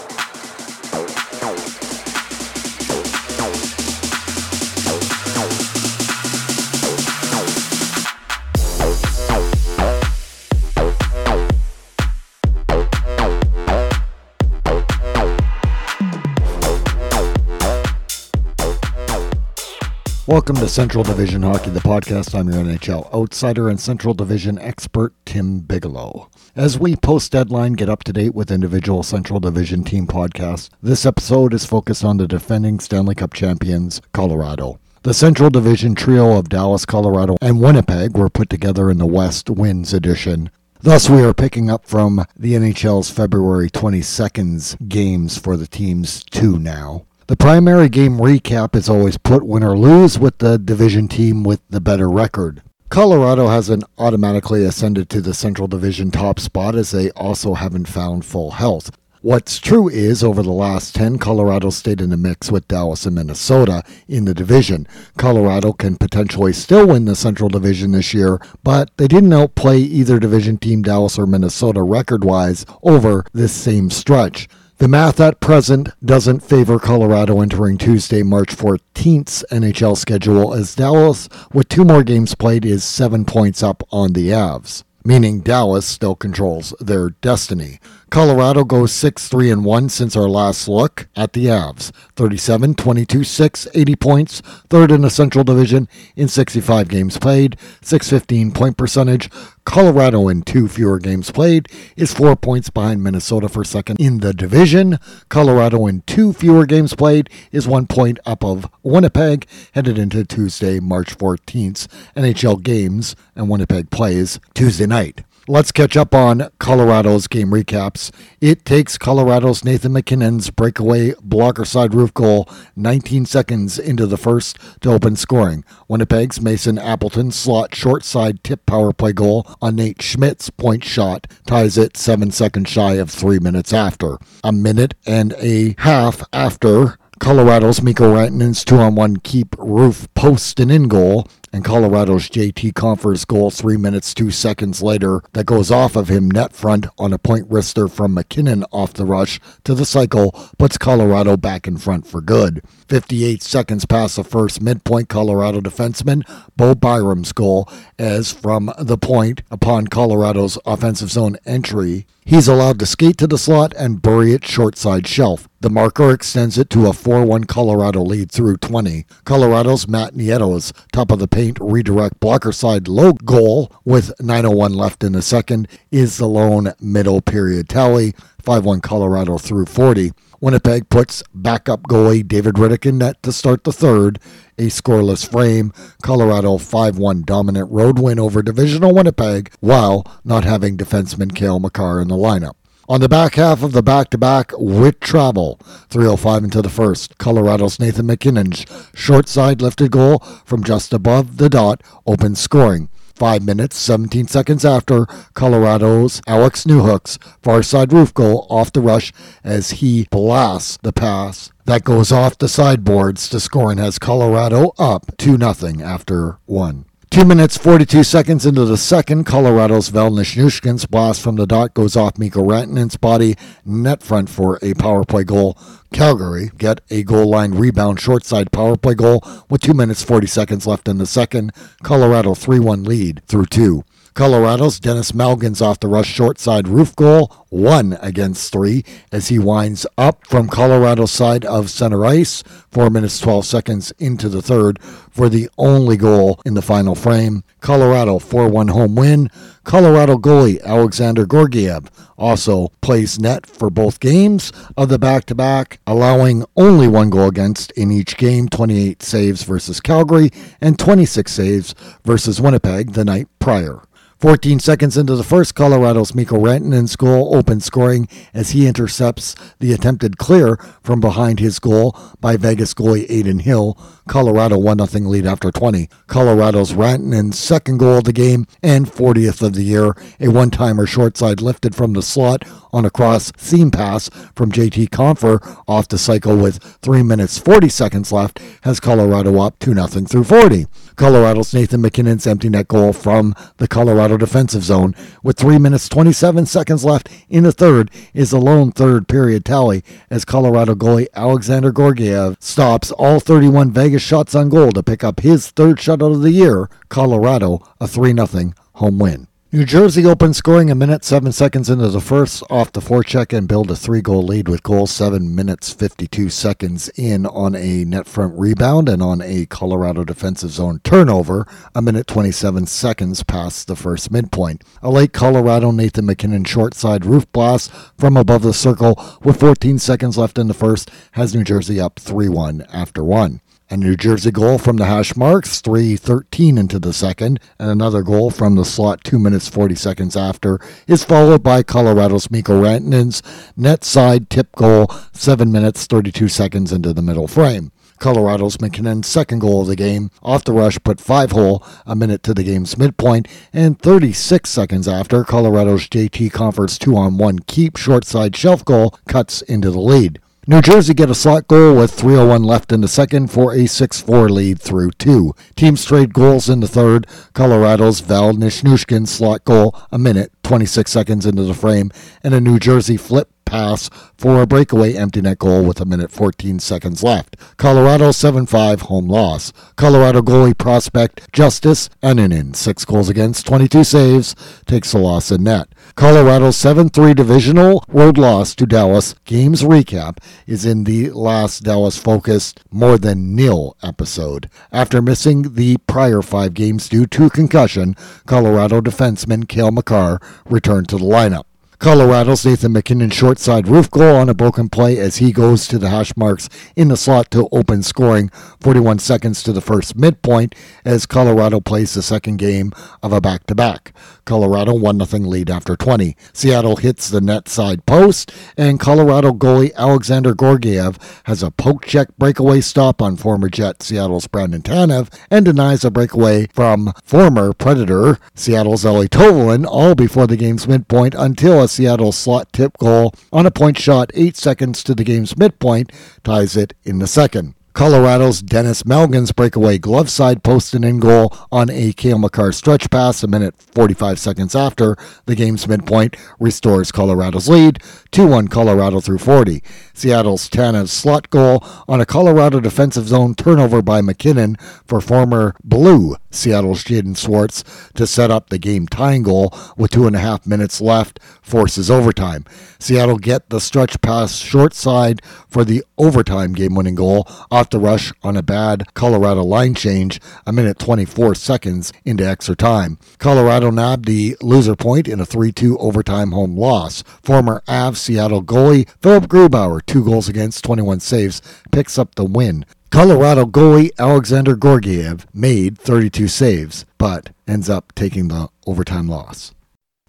Welcome 20.37 20.57
to 20.57 20.69
Central 20.69 21.03
Division 21.03 21.41
Hockey, 21.41 21.71
the 21.71 21.79
podcast. 21.79 22.37
I'm 22.37 22.47
your 22.47 22.63
NHL 22.63 23.11
outsider 23.11 23.69
and 23.69 23.79
Central 23.79 24.13
Division 24.13 24.59
expert, 24.59 25.15
Tim 25.25 25.61
Bigelow. 25.61 26.29
As 26.55 26.77
we 26.77 26.95
post 26.95 27.31
deadline 27.31 27.73
get 27.73 27.89
up 27.89 28.03
to 28.03 28.13
date 28.13 28.35
with 28.35 28.51
individual 28.51 29.01
Central 29.01 29.39
Division 29.39 29.83
team 29.83 30.05
podcasts, 30.05 30.69
this 30.79 31.07
episode 31.07 31.55
is 31.55 31.65
focused 31.65 32.05
on 32.05 32.17
the 32.17 32.27
defending 32.27 32.79
Stanley 32.79 33.15
Cup 33.15 33.33
champions, 33.33 33.99
Colorado. 34.13 34.79
The 35.01 35.15
Central 35.15 35.49
Division 35.49 35.95
trio 35.95 36.37
of 36.37 36.49
Dallas, 36.49 36.85
Colorado, 36.85 37.37
and 37.41 37.59
Winnipeg 37.59 38.15
were 38.15 38.29
put 38.29 38.51
together 38.51 38.91
in 38.91 38.99
the 38.99 39.07
West 39.07 39.49
Wins 39.49 39.91
edition. 39.91 40.51
Thus, 40.81 41.09
we 41.09 41.23
are 41.23 41.33
picking 41.33 41.71
up 41.71 41.87
from 41.87 42.23
the 42.35 42.53
NHL's 42.53 43.09
February 43.09 43.71
22nd's 43.71 44.75
games 44.87 45.39
for 45.39 45.57
the 45.57 45.65
teams 45.65 46.23
two 46.25 46.59
now. 46.59 47.06
The 47.27 47.35
primary 47.35 47.89
game 47.89 48.19
recap 48.19 48.73
is 48.73 48.87
always 48.87 49.17
put 49.17 49.45
win 49.45 49.61
or 49.61 49.77
lose 49.77 50.17
with 50.17 50.37
the 50.37 50.57
division 50.57 51.09
team 51.09 51.43
with 51.43 51.59
the 51.69 51.81
better 51.81 52.09
record. 52.09 52.61
Colorado 52.87 53.47
hasn't 53.47 53.83
automatically 53.97 54.63
ascended 54.63 55.09
to 55.09 55.19
the 55.19 55.33
Central 55.33 55.67
Division 55.67 56.09
top 56.09 56.39
spot 56.39 56.73
as 56.73 56.91
they 56.91 57.11
also 57.11 57.55
haven't 57.55 57.89
found 57.89 58.23
full 58.23 58.51
health. 58.51 58.91
What's 59.21 59.59
true 59.59 59.89
is, 59.89 60.23
over 60.23 60.41
the 60.41 60.53
last 60.53 60.95
10, 60.95 61.17
Colorado 61.17 61.69
stayed 61.69 61.99
in 61.99 62.11
the 62.11 62.15
mix 62.15 62.49
with 62.49 62.65
Dallas 62.69 63.05
and 63.05 63.15
Minnesota 63.15 63.83
in 64.07 64.23
the 64.23 64.33
division. 64.33 64.87
Colorado 65.17 65.73
can 65.73 65.97
potentially 65.97 66.53
still 66.53 66.87
win 66.87 67.03
the 67.03 67.15
Central 67.15 67.49
Division 67.49 67.91
this 67.91 68.13
year, 68.13 68.39
but 68.63 68.89
they 68.95 69.07
didn't 69.09 69.33
outplay 69.33 69.79
either 69.79 70.17
division 70.17 70.57
team, 70.57 70.81
Dallas 70.81 71.19
or 71.19 71.27
Minnesota, 71.27 71.83
record 71.83 72.23
wise 72.23 72.65
over 72.83 73.25
this 73.33 73.51
same 73.51 73.89
stretch. 73.89 74.47
The 74.79 74.87
math 74.87 75.19
at 75.19 75.39
present 75.39 75.89
doesn't 76.05 76.43
favor 76.43 76.77
Colorado 76.77 77.41
entering 77.41 77.79
Tuesday, 77.79 78.21
March 78.21 78.55
14th's 78.55 79.43
NHL 79.51 79.97
schedule, 79.97 80.53
as 80.53 80.75
Dallas, 80.75 81.27
with 81.51 81.67
two 81.67 81.83
more 81.83 82.03
games 82.03 82.35
played, 82.35 82.63
is 82.63 82.83
seven 82.83 83.25
points 83.25 83.63
up 83.63 83.81
on 83.91 84.13
the 84.13 84.29
Avs, 84.29 84.83
meaning 85.03 85.39
Dallas 85.39 85.87
still 85.87 86.13
controls 86.13 86.75
their 86.79 87.09
destiny. 87.09 87.79
Colorado 88.09 88.63
goes 88.63 88.93
6 88.93 89.27
3 89.27 89.51
and 89.51 89.65
1 89.65 89.89
since 89.89 90.15
our 90.15 90.29
last 90.29 90.67
look 90.67 91.07
at 91.15 91.33
the 91.33 91.45
Avs. 91.47 91.91
37 92.15 92.73
22 92.75 93.23
6, 93.23 93.67
80 93.73 93.95
points, 93.97 94.41
third 94.69 94.91
in 94.91 95.01
the 95.01 95.09
Central 95.09 95.43
Division 95.43 95.89
in 96.15 96.29
65 96.29 96.87
games 96.87 97.17
played, 97.17 97.57
615 97.81 98.51
point 98.53 98.77
percentage. 98.77 99.29
Colorado 99.65 100.29
in 100.29 100.41
two 100.41 100.69
fewer 100.69 100.97
games 100.97 101.29
played 101.29 101.67
is 101.97 102.13
four 102.13 102.37
points 102.37 102.69
behind 102.69 103.03
Minnesota 103.03 103.49
for 103.49 103.65
second 103.65 103.99
in 103.99 104.19
the 104.19 104.33
division. 104.33 104.97
Colorado 105.27 105.85
in 105.87 106.01
two 106.03 106.31
fewer 106.31 106.65
games 106.65 106.95
played 106.95 107.29
is 107.51 107.67
one 107.67 107.85
point 107.85 108.19
up 108.25 108.45
of 108.45 108.69
Winnipeg, 108.83 109.45
headed 109.73 109.97
into 109.97 110.23
Tuesday, 110.23 110.79
March 110.79 111.17
14th 111.17 111.87
NHL 112.15 112.63
games, 112.63 113.17
and 113.35 113.49
Winnipeg 113.49 113.89
plays 113.89 114.39
Tuesday 114.53 114.87
night. 114.87 115.23
Let's 115.49 115.71
catch 115.71 115.95
up 115.95 116.13
on 116.13 116.49
Colorado's 116.59 117.27
game 117.27 117.51
recaps. 117.51 118.11
It 118.41 118.65
takes 118.65 118.97
Colorado's 118.97 119.63
Nathan 119.63 119.93
MacKinnon's 119.93 120.49
breakaway 120.49 121.13
blocker 121.21 121.63
side 121.63 121.93
roof 121.93 122.13
goal 122.13 122.49
19 122.75 123.25
seconds 123.25 123.79
into 123.79 124.05
the 124.05 124.17
first 124.17 124.59
to 124.81 124.91
open 124.91 125.15
scoring. 125.15 125.63
Winnipeg's 125.87 126.41
Mason 126.41 126.77
Appleton 126.77 127.31
slot 127.31 127.73
short 127.73 128.03
side 128.03 128.43
tip 128.43 128.65
power 128.65 128.91
play 128.91 129.13
goal 129.13 129.47
on 129.61 129.77
Nate 129.77 129.99
Schmidt's 129.99 130.49
point 130.49 130.83
shot 130.83 131.27
ties 131.45 131.77
it 131.77 131.95
seven 131.95 132.29
seconds 132.29 132.69
shy 132.69 132.95
of 132.95 133.09
three 133.09 133.39
minutes 133.39 133.71
after. 133.71 134.17
A 134.43 134.51
minute 134.51 134.95
and 135.05 135.33
a 135.37 135.75
half 135.77 136.23
after 136.33 136.97
Colorado's 137.19 137.81
Mikko 137.81 138.15
Rantanen's 138.15 138.63
two 138.63 138.77
on 138.77 138.95
one 138.95 139.15
keep 139.17 139.55
roof 139.57 140.07
post 140.13 140.59
and 140.59 140.71
in 140.71 140.89
goal 140.89 141.25
and 141.51 141.63
Colorado's 141.63 142.29
JT 142.29 142.75
Compher's 142.75 143.25
goal 143.25 143.51
three 143.51 143.77
minutes, 143.77 144.13
two 144.13 144.31
seconds 144.31 144.81
later 144.81 145.21
that 145.33 145.45
goes 145.45 145.71
off 145.71 145.95
of 145.95 146.09
him 146.09 146.29
net 146.29 146.53
front 146.53 146.87
on 146.97 147.13
a 147.13 147.17
point 147.17 147.49
wrister 147.49 147.89
from 147.89 148.13
MacKinnon 148.13 148.63
off 148.71 148.93
the 148.93 149.05
rush 149.05 149.39
to 149.63 149.73
the 149.73 149.85
cycle 149.85 150.31
puts 150.57 150.77
Colorado 150.77 151.37
back 151.37 151.67
in 151.67 151.77
front 151.77 152.05
for 152.05 152.21
good. 152.21 152.61
58 152.87 153.41
seconds 153.43 153.85
past 153.85 154.15
the 154.15 154.23
first 154.23 154.61
midpoint 154.61 155.09
Colorado 155.09 155.61
defenseman 155.61 156.23
Bo 156.55 156.75
Byram's 156.75 157.33
goal 157.33 157.69
as 157.97 158.31
from 158.31 158.71
the 158.79 158.97
point 158.97 159.41
upon 159.51 159.87
Colorado's 159.87 160.57
offensive 160.65 161.11
zone 161.11 161.37
entry 161.45 162.05
He's 162.27 162.49
allowed 162.49 162.77
to 162.79 162.85
skate 162.85 163.15
to 163.19 163.27
the 163.27 163.37
slot 163.37 163.73
and 163.77 164.01
bury 164.01 164.33
it 164.33 164.43
short 164.43 164.77
side 164.77 165.07
shelf. 165.07 165.47
The 165.61 165.69
marker 165.69 166.11
extends 166.11 166.57
it 166.57 166.69
to 166.71 166.87
a 166.87 166.91
4 166.91 167.23
1 167.23 167.45
Colorado 167.45 168.01
lead 168.01 168.33
through 168.33 168.57
20. 168.57 169.05
Colorado's 169.23 169.87
Matt 169.87 170.13
Nieto's 170.13 170.73
top 170.91 171.09
of 171.09 171.19
the 171.19 171.27
paint 171.29 171.57
redirect 171.61 172.19
blocker 172.19 172.51
side 172.51 172.89
low 172.89 173.13
goal 173.13 173.71
with 173.85 174.11
9.01 174.17 174.75
left 174.75 175.05
in 175.05 175.13
the 175.13 175.21
second 175.21 175.69
is 175.89 176.17
the 176.17 176.27
lone 176.27 176.73
middle 176.81 177.21
period 177.21 177.69
tally. 177.69 178.13
5 178.43 178.65
1 178.65 178.81
Colorado 178.81 179.37
through 179.37 179.67
40. 179.67 180.11
Winnipeg 180.39 180.89
puts 180.89 181.23
backup 181.33 181.83
goalie 181.83 182.27
David 182.27 182.55
Rittich 182.55 182.85
in 182.85 182.99
net 182.99 183.21
to 183.23 183.31
start 183.31 183.63
the 183.63 183.73
third. 183.73 184.19
A 184.59 184.67
scoreless 184.67 185.27
frame, 185.29 185.73
Colorado 186.03 186.57
5 186.59 186.97
1 186.97 187.23
dominant 187.23 187.71
road 187.71 187.97
win 187.97 188.19
over 188.19 188.43
divisional 188.43 188.93
Winnipeg 188.93 189.51
while 189.61 190.05
not 190.23 190.43
having 190.43 190.77
defenseman 190.77 191.33
Cale 191.33 191.59
Makar 191.59 191.99
in 191.99 192.07
the 192.07 192.15
lineup. 192.15 192.53
On 192.87 193.01
the 193.01 193.09
back 193.09 193.35
half 193.35 193.63
of 193.63 193.73
the 193.73 193.83
back 193.83 194.11
to 194.11 194.17
back 194.17 194.51
with 194.57 194.99
travel, 194.99 195.59
305 195.89 196.43
into 196.45 196.61
the 196.61 196.69
first, 196.69 197.17
Colorado's 197.17 197.79
Nathan 197.79 198.05
MacKinnon's 198.05 198.65
short 198.93 199.27
side 199.27 199.61
lifted 199.61 199.91
goal 199.91 200.19
from 200.45 200.63
just 200.63 200.93
above 200.93 201.37
the 201.37 201.49
dot 201.49 201.81
opens 202.05 202.39
scoring. 202.39 202.89
Five 203.17 203.41
minutes, 203.41 203.77
17 203.77 204.27
seconds 204.27 204.63
after 204.63 205.07
Colorado's 205.33 206.21
Alex 206.27 206.65
Newhook's 206.65 207.17
far 207.41 207.63
side 207.63 207.91
roof 207.91 208.13
goal 208.13 208.45
off 208.47 208.71
the 208.71 208.79
rush 208.79 209.11
as 209.43 209.71
he 209.71 210.05
blasts 210.11 210.77
the 210.83 210.93
pass 210.93 211.51
that 211.65 211.83
goes 211.83 212.11
off 212.11 212.37
the 212.37 212.47
sideboards 212.47 213.27
to 213.29 213.39
score 213.39 213.71
and 213.71 213.79
has 213.79 213.97
Colorado 213.97 214.71
up 214.77 215.17
2 215.17 215.37
0 215.37 215.81
after 215.83 216.37
one. 216.45 216.85
Two 217.09 217.25
minutes, 217.25 217.57
42 217.57 218.03
seconds 218.03 218.45
into 218.45 218.65
the 218.65 218.77
second, 218.77 219.23
Colorado's 219.23 219.87
Val 219.89 220.11
Nichushkin's 220.11 220.85
blast 220.85 221.21
from 221.21 221.35
the 221.35 221.47
dot 221.47 221.73
goes 221.73 221.95
off 221.95 222.17
Mikko 222.17 222.43
Rantanen's 222.43 222.97
body, 222.97 223.35
net 223.65 224.03
front 224.03 224.29
for 224.29 224.59
a 224.61 224.73
power 224.75 225.03
play 225.03 225.23
goal. 225.23 225.57
Calgary 225.93 226.51
get 226.57 226.81
a 226.91 227.03
goal 227.03 227.29
line 227.29 227.53
rebound 227.53 227.99
short 227.99 228.23
side 228.25 228.51
power 228.51 228.75
play 228.75 228.93
goal 228.93 229.23
with 229.49 229.61
two 229.61 229.73
minutes, 229.73 230.03
40 230.03 230.27
seconds 230.27 230.67
left 230.67 230.87
in 230.87 230.97
the 230.97 231.05
second. 231.07 231.53
Colorado 231.81 232.35
3 232.35 232.59
1 232.59 232.83
lead 232.83 233.23
through 233.25 233.45
two. 233.45 233.83
Colorado's 234.17 234.79
Denis 234.79 235.13
Malgin's 235.13 235.61
off 235.61 235.79
the 235.79 235.87
rush 235.87 236.11
short 236.11 236.39
side 236.39 236.67
roof 236.67 236.95
goal, 236.95 237.31
one 237.49 237.99
against 238.01 238.51
three, 238.51 238.83
as 239.11 239.27
he 239.27 239.37
winds 239.37 239.85
up 239.95 240.25
from 240.25 240.49
Colorado's 240.49 241.11
side 241.11 241.45
of 241.45 241.69
center 241.69 242.03
ice, 242.03 242.41
four 242.71 242.89
minutes, 242.89 243.19
12 243.19 243.45
seconds 243.45 243.91
into 243.99 244.27
the 244.27 244.41
third, 244.41 244.81
for 244.81 245.29
the 245.29 245.47
only 245.59 245.97
goal 245.97 246.41
in 246.47 246.55
the 246.55 246.63
final 246.63 246.95
frame. 246.95 247.43
Colorado 247.59 248.17
4 248.17 248.49
1 248.49 248.69
home 248.69 248.95
win. 248.95 249.29
Colorado 249.63 250.17
goalie 250.17 250.59
Alexander 250.63 251.27
Georgiev 251.27 251.91
also 252.17 252.69
plays 252.81 253.19
net 253.19 253.45
for 253.45 253.69
both 253.69 253.99
games 253.99 254.51
of 254.75 254.89
the 254.89 254.97
back 254.97 255.25
to 255.25 255.35
back, 255.35 255.79
allowing 255.85 256.43
only 256.55 256.87
one 256.87 257.11
goal 257.11 257.27
against 257.27 257.69
in 257.73 257.91
each 257.91 258.17
game 258.17 258.49
28 258.49 259.03
saves 259.03 259.43
versus 259.43 259.79
Calgary 259.79 260.31
and 260.59 260.79
26 260.79 261.31
saves 261.31 261.75
versus 262.03 262.41
Winnipeg 262.41 262.93
the 262.93 263.05
night 263.05 263.27
prior. 263.37 263.83
14 264.19 264.59
seconds 264.59 264.97
into 264.97 265.15
the 265.15 265.23
first, 265.23 265.53
Colorado's 265.53 266.15
Mikko 266.15 266.37
Rantanen's 266.37 266.95
goal 266.95 267.35
opened 267.35 267.61
scoring 267.61 268.07
as 268.33 268.49
he 268.49 268.65
intercepts 268.65 269.35
the 269.59 269.73
attempted 269.73 270.17
clear 270.17 270.57
from 270.81 270.99
behind 270.99 271.39
his 271.39 271.59
goal 271.59 271.95
by 272.19 272.35
Vegas 272.35 272.73
goalie 272.73 273.05
Adin 273.11 273.39
Hill. 273.39 273.77
Colorado 274.07 274.57
1 274.57 274.87
0 274.87 275.09
lead 275.09 275.25
after 275.25 275.51
20. 275.51 275.89
Colorado's 276.07 276.73
Rantanen's 276.73 277.37
second 277.37 277.77
goal 277.77 277.97
of 277.97 278.05
the 278.05 278.13
game 278.13 278.47
and 278.63 278.87
40th 278.87 279.41
of 279.41 279.53
the 279.53 279.63
year, 279.63 279.95
a 280.19 280.29
one 280.29 280.49
timer 280.49 280.85
short 280.85 281.17
side 281.17 281.41
lifted 281.41 281.75
from 281.75 281.93
the 281.93 282.01
slot 282.01 282.43
on 282.71 282.85
a 282.85 282.89
cross 282.89 283.31
seam 283.37 283.69
pass 283.69 284.09
from 284.33 284.51
JT 284.51 284.89
Compher 284.89 285.41
off 285.67 285.87
the 285.87 285.97
cycle 285.97 286.37
with 286.37 286.63
3 286.81 287.03
minutes 287.03 287.37
40 287.37 287.69
seconds 287.69 288.11
left 288.11 288.39
has 288.61 288.79
Colorado 288.79 289.39
up 289.41 289.59
2 289.59 289.73
0 289.73 289.87
through 289.87 290.23
40. 290.23 290.65
Colorado's 290.95 291.53
Nathan 291.53 291.81
MacKinnon's 291.81 292.25
empty 292.25 292.49
net 292.49 292.67
goal 292.67 292.93
from 292.93 293.35
the 293.57 293.67
Colorado 293.67 294.06
defensive 294.15 294.61
zone 294.61 294.93
with 295.23 295.39
3 295.39 295.57
minutes 295.57 295.89
27 295.89 296.45
seconds 296.45 296.85
left 296.85 297.09
in 297.29 297.43
the 297.43 297.51
third 297.51 297.89
is 298.13 298.31
a 298.31 298.37
lone 298.37 298.71
third 298.71 299.07
period 299.07 299.43
tally 299.43 299.83
as 300.11 300.23
Colorado 300.23 300.75
goalie 300.75 301.07
Alexander 301.15 301.71
Georgiev 301.71 302.37
stops 302.39 302.91
all 302.91 303.19
31 303.19 303.71
Vegas 303.71 304.03
shots 304.03 304.35
on 304.35 304.49
goal 304.49 304.71
to 304.71 304.83
pick 304.83 305.03
up 305.03 305.21
his 305.21 305.49
third 305.49 305.77
shutout 305.77 306.13
of 306.13 306.21
the 306.21 306.31
year. 306.31 306.69
Colorado 306.89 307.61
a 307.79 307.87
3 307.87 308.13
0 308.13 308.53
home 308.73 308.99
win. 308.99 309.27
New 309.49 309.63
Jersey 309.63 310.05
opened 310.05 310.35
scoring 310.35 310.69
a 310.69 310.75
minute 310.75 311.05
seven 311.05 311.31
seconds 311.31 311.69
into 311.69 311.87
the 311.87 312.01
first 312.01 312.43
off 312.49 312.73
the 312.73 312.81
forecheck 312.81 313.31
and 313.31 313.47
build 313.47 313.71
a 313.71 313.77
three 313.77 314.01
goal 314.01 314.21
lead 314.21 314.49
with 314.49 314.61
goal 314.61 314.87
seven 314.87 315.33
minutes 315.33 315.71
52 315.71 316.29
seconds 316.29 316.89
in 316.97 317.25
on 317.25 317.55
a 317.55 317.85
net 317.85 318.07
front 318.07 318.37
rebound 318.37 318.89
and 318.89 319.01
on 319.01 319.21
a 319.21 319.45
Colorado 319.45 320.03
defensive 320.03 320.49
zone 320.49 320.81
turnover 320.83 321.47
a 321.73 321.81
minute 321.81 322.07
27 322.07 322.65
seconds 322.65 323.23
past 323.23 323.67
the 323.67 323.77
first 323.77 324.11
midpoint. 324.11 324.65
A 324.81 324.89
late 324.89 325.13
Colorado 325.13 325.71
Nathan 325.71 326.07
MacKinnon 326.07 326.43
short 326.43 326.73
side 326.73 327.05
roof 327.05 327.31
blast 327.31 327.71
from 327.97 328.17
above 328.17 328.41
the 328.41 328.53
circle 328.53 329.01
with 329.23 329.39
14 329.39 329.79
seconds 329.79 330.17
left 330.17 330.37
in 330.37 330.49
the 330.49 330.53
first 330.53 330.91
has 331.13 331.33
New 331.33 331.45
Jersey 331.45 331.79
up 331.79 332.01
3 332.01 332.27
1 332.27 332.65
after 332.73 333.01
one. 333.01 333.39
A 333.69 333.75
New 333.75 333.97
Jersey 333.97 334.31
goal 334.31 334.57
from 334.57 334.77
the 334.77 334.85
hash 334.85 335.17
marks, 335.17 335.61
3.13 335.61 336.57
into 336.57 336.79
the 336.79 336.93
second, 336.93 337.41
and 337.59 337.69
another 337.69 338.01
goal 338.01 338.31
from 338.31 338.55
the 338.55 338.63
slot 338.63 339.03
2 339.03 339.19
minutes 339.19 339.49
40 339.49 339.75
seconds 339.75 340.15
after 340.15 340.61
is 340.87 341.03
followed 341.03 341.43
by 341.43 341.63
Colorado's 341.63 342.31
Mikko 342.31 342.61
Rantanen's 342.61 343.21
net 343.57 343.83
side 343.83 344.29
tip 344.29 344.55
goal, 344.55 344.89
7 345.11 345.51
minutes 345.51 345.85
32 345.85 346.29
seconds 346.29 346.71
into 346.71 346.93
the 346.93 347.01
middle 347.01 347.27
frame. 347.27 347.73
Colorado's 347.99 348.61
MacKinnon's 348.61 349.07
second 349.07 349.39
goal 349.39 349.63
of 349.63 349.67
the 349.67 349.75
game 349.75 350.11
off 350.23 350.45
the 350.45 350.53
rush 350.53 350.77
put 350.85 351.01
five 351.01 351.31
hole 351.31 351.61
a 351.85 351.93
minute 351.93 352.23
to 352.23 352.33
the 352.33 352.43
game's 352.43 352.77
midpoint, 352.77 353.27
and 353.51 353.77
36 353.77 354.49
seconds 354.49 354.87
after, 354.87 355.25
Colorado's 355.25 355.89
JT 355.89 356.31
Compher's 356.31 356.77
two 356.77 356.95
on 356.95 357.17
one 357.17 357.39
keep 357.39 357.75
short 357.75 358.05
side 358.05 358.33
shelf 358.33 358.63
goal 358.63 358.97
cuts 359.09 359.41
into 359.41 359.71
the 359.71 359.81
lead. 359.81 360.21
New 360.49 360.61
Jersey 360.61 360.93
get 360.93 361.09
a 361.09 361.13
slot 361.13 361.45
goal 361.49 361.75
with 361.75 361.93
3.01 361.93 362.45
left 362.45 362.71
in 362.71 362.79
the 362.79 362.87
second 362.87 363.29
for 363.29 363.53
a 363.53 363.67
6 363.67 363.99
4 363.99 364.29
lead 364.29 364.61
through 364.61 364.91
two. 364.91 365.35
Teams 365.57 365.83
trade 365.83 366.13
goals 366.13 366.47
in 366.47 366.61
the 366.61 366.69
third. 366.69 367.05
Colorado's 367.33 367.99
Val 367.99 368.31
Nichushkin 368.31 369.09
slot 369.09 369.43
goal 369.43 369.77
a 369.91 369.97
minute, 369.97 370.31
26 370.43 370.89
seconds 370.89 371.25
into 371.25 371.43
the 371.43 371.53
frame, 371.53 371.91
and 372.23 372.33
a 372.33 372.39
New 372.39 372.59
Jersey 372.59 372.95
flip 372.95 373.29
pass 373.43 373.89
for 374.17 374.41
a 374.41 374.47
breakaway 374.47 374.93
empty 374.93 375.21
net 375.21 375.39
goal 375.39 375.65
with 375.65 375.81
a 375.81 375.85
minute 375.85 376.11
14 376.11 376.59
seconds 376.59 377.03
left. 377.03 377.35
Colorado 377.57 378.11
7 378.11 378.45
5 378.45 378.81
home 378.83 379.09
loss. 379.09 379.51
Colorado 379.75 380.21
goalie 380.21 380.57
prospect 380.57 381.29
Justus 381.33 381.89
Annunen, 382.01 382.55
six 382.55 382.85
goals 382.85 383.09
against, 383.09 383.45
22 383.47 383.83
saves, 383.83 384.33
takes 384.65 384.93
the 384.93 384.99
loss 384.99 385.29
in 385.29 385.43
net. 385.43 385.67
Colorado 385.97 386.51
7 386.51 386.89
3 386.89 387.15
divisional 387.15 387.83
road 387.87 388.19
loss 388.19 388.53
to 388.53 388.67
Dallas. 388.67 389.15
Games 389.25 389.63
recap 389.63 390.19
is 390.45 390.63
in 390.63 390.83
the 390.83 391.09
last 391.09 391.63
Dallas 391.63 391.97
focused 391.97 392.59
more 392.69 392.99
than 392.99 393.35
nil 393.35 393.75
episode. 393.81 394.47
After 394.71 395.01
missing 395.01 395.55
the 395.55 395.77
prior 395.87 396.21
five 396.21 396.53
games 396.53 396.87
due 396.87 397.07
to 397.07 397.31
concussion, 397.31 397.95
Colorado 398.27 398.79
defenseman 398.79 399.47
Cale 399.47 399.71
Makar 399.71 400.19
returned 400.45 400.87
to 400.89 400.99
the 400.99 401.03
lineup. 401.03 401.45
Colorado's 401.79 402.43
Nathan 402.43 402.71
MacKinnon 402.71 403.11
short 403.11 403.37
side 403.37 403.67
roof 403.67 403.91
goal 403.91 404.15
on 404.15 404.29
a 404.29 404.33
broken 404.33 404.67
play 404.67 404.97
as 404.97 405.17
he 405.17 405.31
goes 405.31 405.67
to 405.67 405.77
the 405.77 405.89
hash 405.89 406.11
marks 406.17 406.49
in 406.75 406.87
the 406.87 406.97
slot 406.97 407.29
to 407.29 407.47
open 407.51 407.83
scoring 407.83 408.29
41 408.61 408.97
seconds 408.97 409.43
to 409.43 409.53
the 409.53 409.61
first 409.61 409.95
midpoint 409.95 410.55
as 410.83 411.05
Colorado 411.05 411.59
plays 411.59 411.93
the 411.93 412.01
second 412.01 412.37
game 412.37 412.71
of 413.03 413.13
a 413.13 413.21
back 413.21 413.45
to 413.45 413.53
back. 413.53 413.93
Colorado 414.25 414.73
1 414.73 415.05
0 415.05 415.21
lead 415.23 415.51
after 415.51 415.75
20. 415.75 416.17
Seattle 416.33 416.77
hits 416.77 417.09
the 417.09 417.21
net 417.21 417.47
side 417.47 417.85
post, 417.85 418.33
and 418.57 418.79
Colorado 418.79 419.31
goalie 419.31 419.73
Alexander 419.75 420.33
Georgiev 420.33 420.97
has 421.25 421.43
a 421.43 421.51
poke 421.51 421.85
check 421.85 422.09
breakaway 422.17 422.59
stop 422.59 423.01
on 423.03 423.15
former 423.15 423.49
Jet 423.49 423.83
Seattle's 423.83 424.27
Brandon 424.27 424.63
Tanev 424.63 425.13
and 425.29 425.45
denies 425.45 425.85
a 425.85 425.91
breakaway 425.91 426.47
from 426.47 426.91
former 427.03 427.53
Predator 427.53 428.17
Seattle's 428.33 428.83
Eeli 428.83 429.07
Tolvanen 429.07 429.65
all 429.65 429.93
before 429.93 430.25
the 430.25 430.35
game's 430.35 430.67
midpoint 430.67 431.13
until 431.15 431.66
a 431.67 431.69
Seattle 431.69 432.13
slot 432.13 432.53
tip 432.53 432.77
goal 432.77 433.13
on 433.33 433.45
a 433.45 433.51
point 433.51 433.77
shot 433.77 434.09
eight 434.13 434.37
seconds 434.37 434.81
to 434.85 434.95
the 434.95 435.03
game's 435.03 435.37
midpoint 435.37 435.91
ties 436.23 436.55
it 436.55 436.73
in 436.85 436.99
the 436.99 437.07
second. 437.07 437.55
Colorado's 437.73 438.41
Denis 438.41 438.83
Malgin's 438.83 439.33
breakaway 439.33 439.77
glove 439.77 440.09
side 440.09 440.43
post 440.43 440.73
and 440.73 440.85
in 440.85 440.99
goal 441.01 441.37
on 441.51 441.69
a 441.69 441.91
Cale 441.91 442.19
Makar 442.19 442.53
stretch 442.53 442.89
pass 442.89 443.21
a 443.21 443.27
minute 443.27 443.53
45 443.61 444.17
seconds 444.17 444.55
after 444.55 444.95
the 445.25 445.35
game's 445.35 445.67
midpoint 445.67 446.15
restores 446.39 446.91
Colorado's 446.91 447.49
lead 447.49 447.83
2 448.11 448.25
1 448.25 448.47
Colorado 448.47 449.01
through 449.01 449.19
40. 449.19 449.61
Seattle's 449.97 450.47
Tanev 450.47 450.89
slot 450.89 451.31
goal 451.31 451.63
on 451.87 451.99
a 451.99 452.05
Colorado 452.05 452.59
defensive 452.59 453.07
zone 453.07 453.33
turnover 453.33 453.81
by 453.81 453.99
MacKinnon 454.01 454.55
for 454.85 455.01
former 455.01 455.55
Blue 455.63 456.15
Seattle's 456.29 456.83
Jaden 456.83 457.17
Schwartz 457.17 457.63
to 457.95 458.05
set 458.05 458.29
up 458.29 458.49
the 458.49 458.59
game 458.59 458.87
tying 458.87 459.23
goal 459.23 459.51
with 459.75 459.89
two 459.89 460.05
and 460.05 460.15
a 460.15 460.19
half 460.19 460.45
minutes 460.45 460.79
left 460.79 461.19
forces 461.41 461.89
overtime. 461.89 462.45
Seattle 462.77 463.17
get 463.17 463.49
the 463.49 463.59
stretch 463.59 463.99
pass 464.01 464.35
short 464.35 464.75
side 464.75 465.21
for 465.47 465.65
the 465.65 465.83
overtime 465.97 466.53
game 466.53 466.75
winning 466.75 466.93
goal 466.93 467.27
off 467.49 467.71
the 467.71 467.79
rush 467.79 468.13
on 468.21 468.37
a 468.37 468.43
bad 468.43 468.93
Colorado 468.93 469.43
line 469.43 469.73
change 469.73 470.21
a 470.45 470.53
minute 470.53 470.77
24 470.77 471.33
seconds 471.33 471.91
into 472.05 472.23
extra 472.23 472.55
time. 472.55 472.99
Colorado 473.17 473.71
nabbed 473.71 474.05
the 474.05 474.37
loser 474.41 474.75
point 474.75 475.07
in 475.07 475.19
a 475.19 475.25
3 475.25 475.51
2 475.51 475.77
overtime 475.79 476.31
home 476.31 476.55
loss. 476.55 477.03
Former 477.23 477.63
Av 477.67 477.97
Seattle 477.97 478.43
goalie 478.43 478.87
Philipp 479.01 479.23
Grubauer, 479.23 479.83
two 479.87 480.03
goals 480.03 480.29
against, 480.29 480.63
21 480.63 480.99
saves, 480.99 481.41
picks 481.71 481.97
up 481.97 482.15
the 482.15 482.25
win. 482.25 482.65
Colorado 482.91 483.45
goalie 483.45 483.89
Alexander 483.97 484.55
Georgiev 484.55 485.25
made 485.33 485.77
32 485.77 486.27
saves, 486.27 486.85
but 486.97 487.31
ends 487.47 487.69
up 487.69 487.93
taking 487.95 488.27
the 488.27 488.49
overtime 488.65 489.07
loss. 489.07 489.53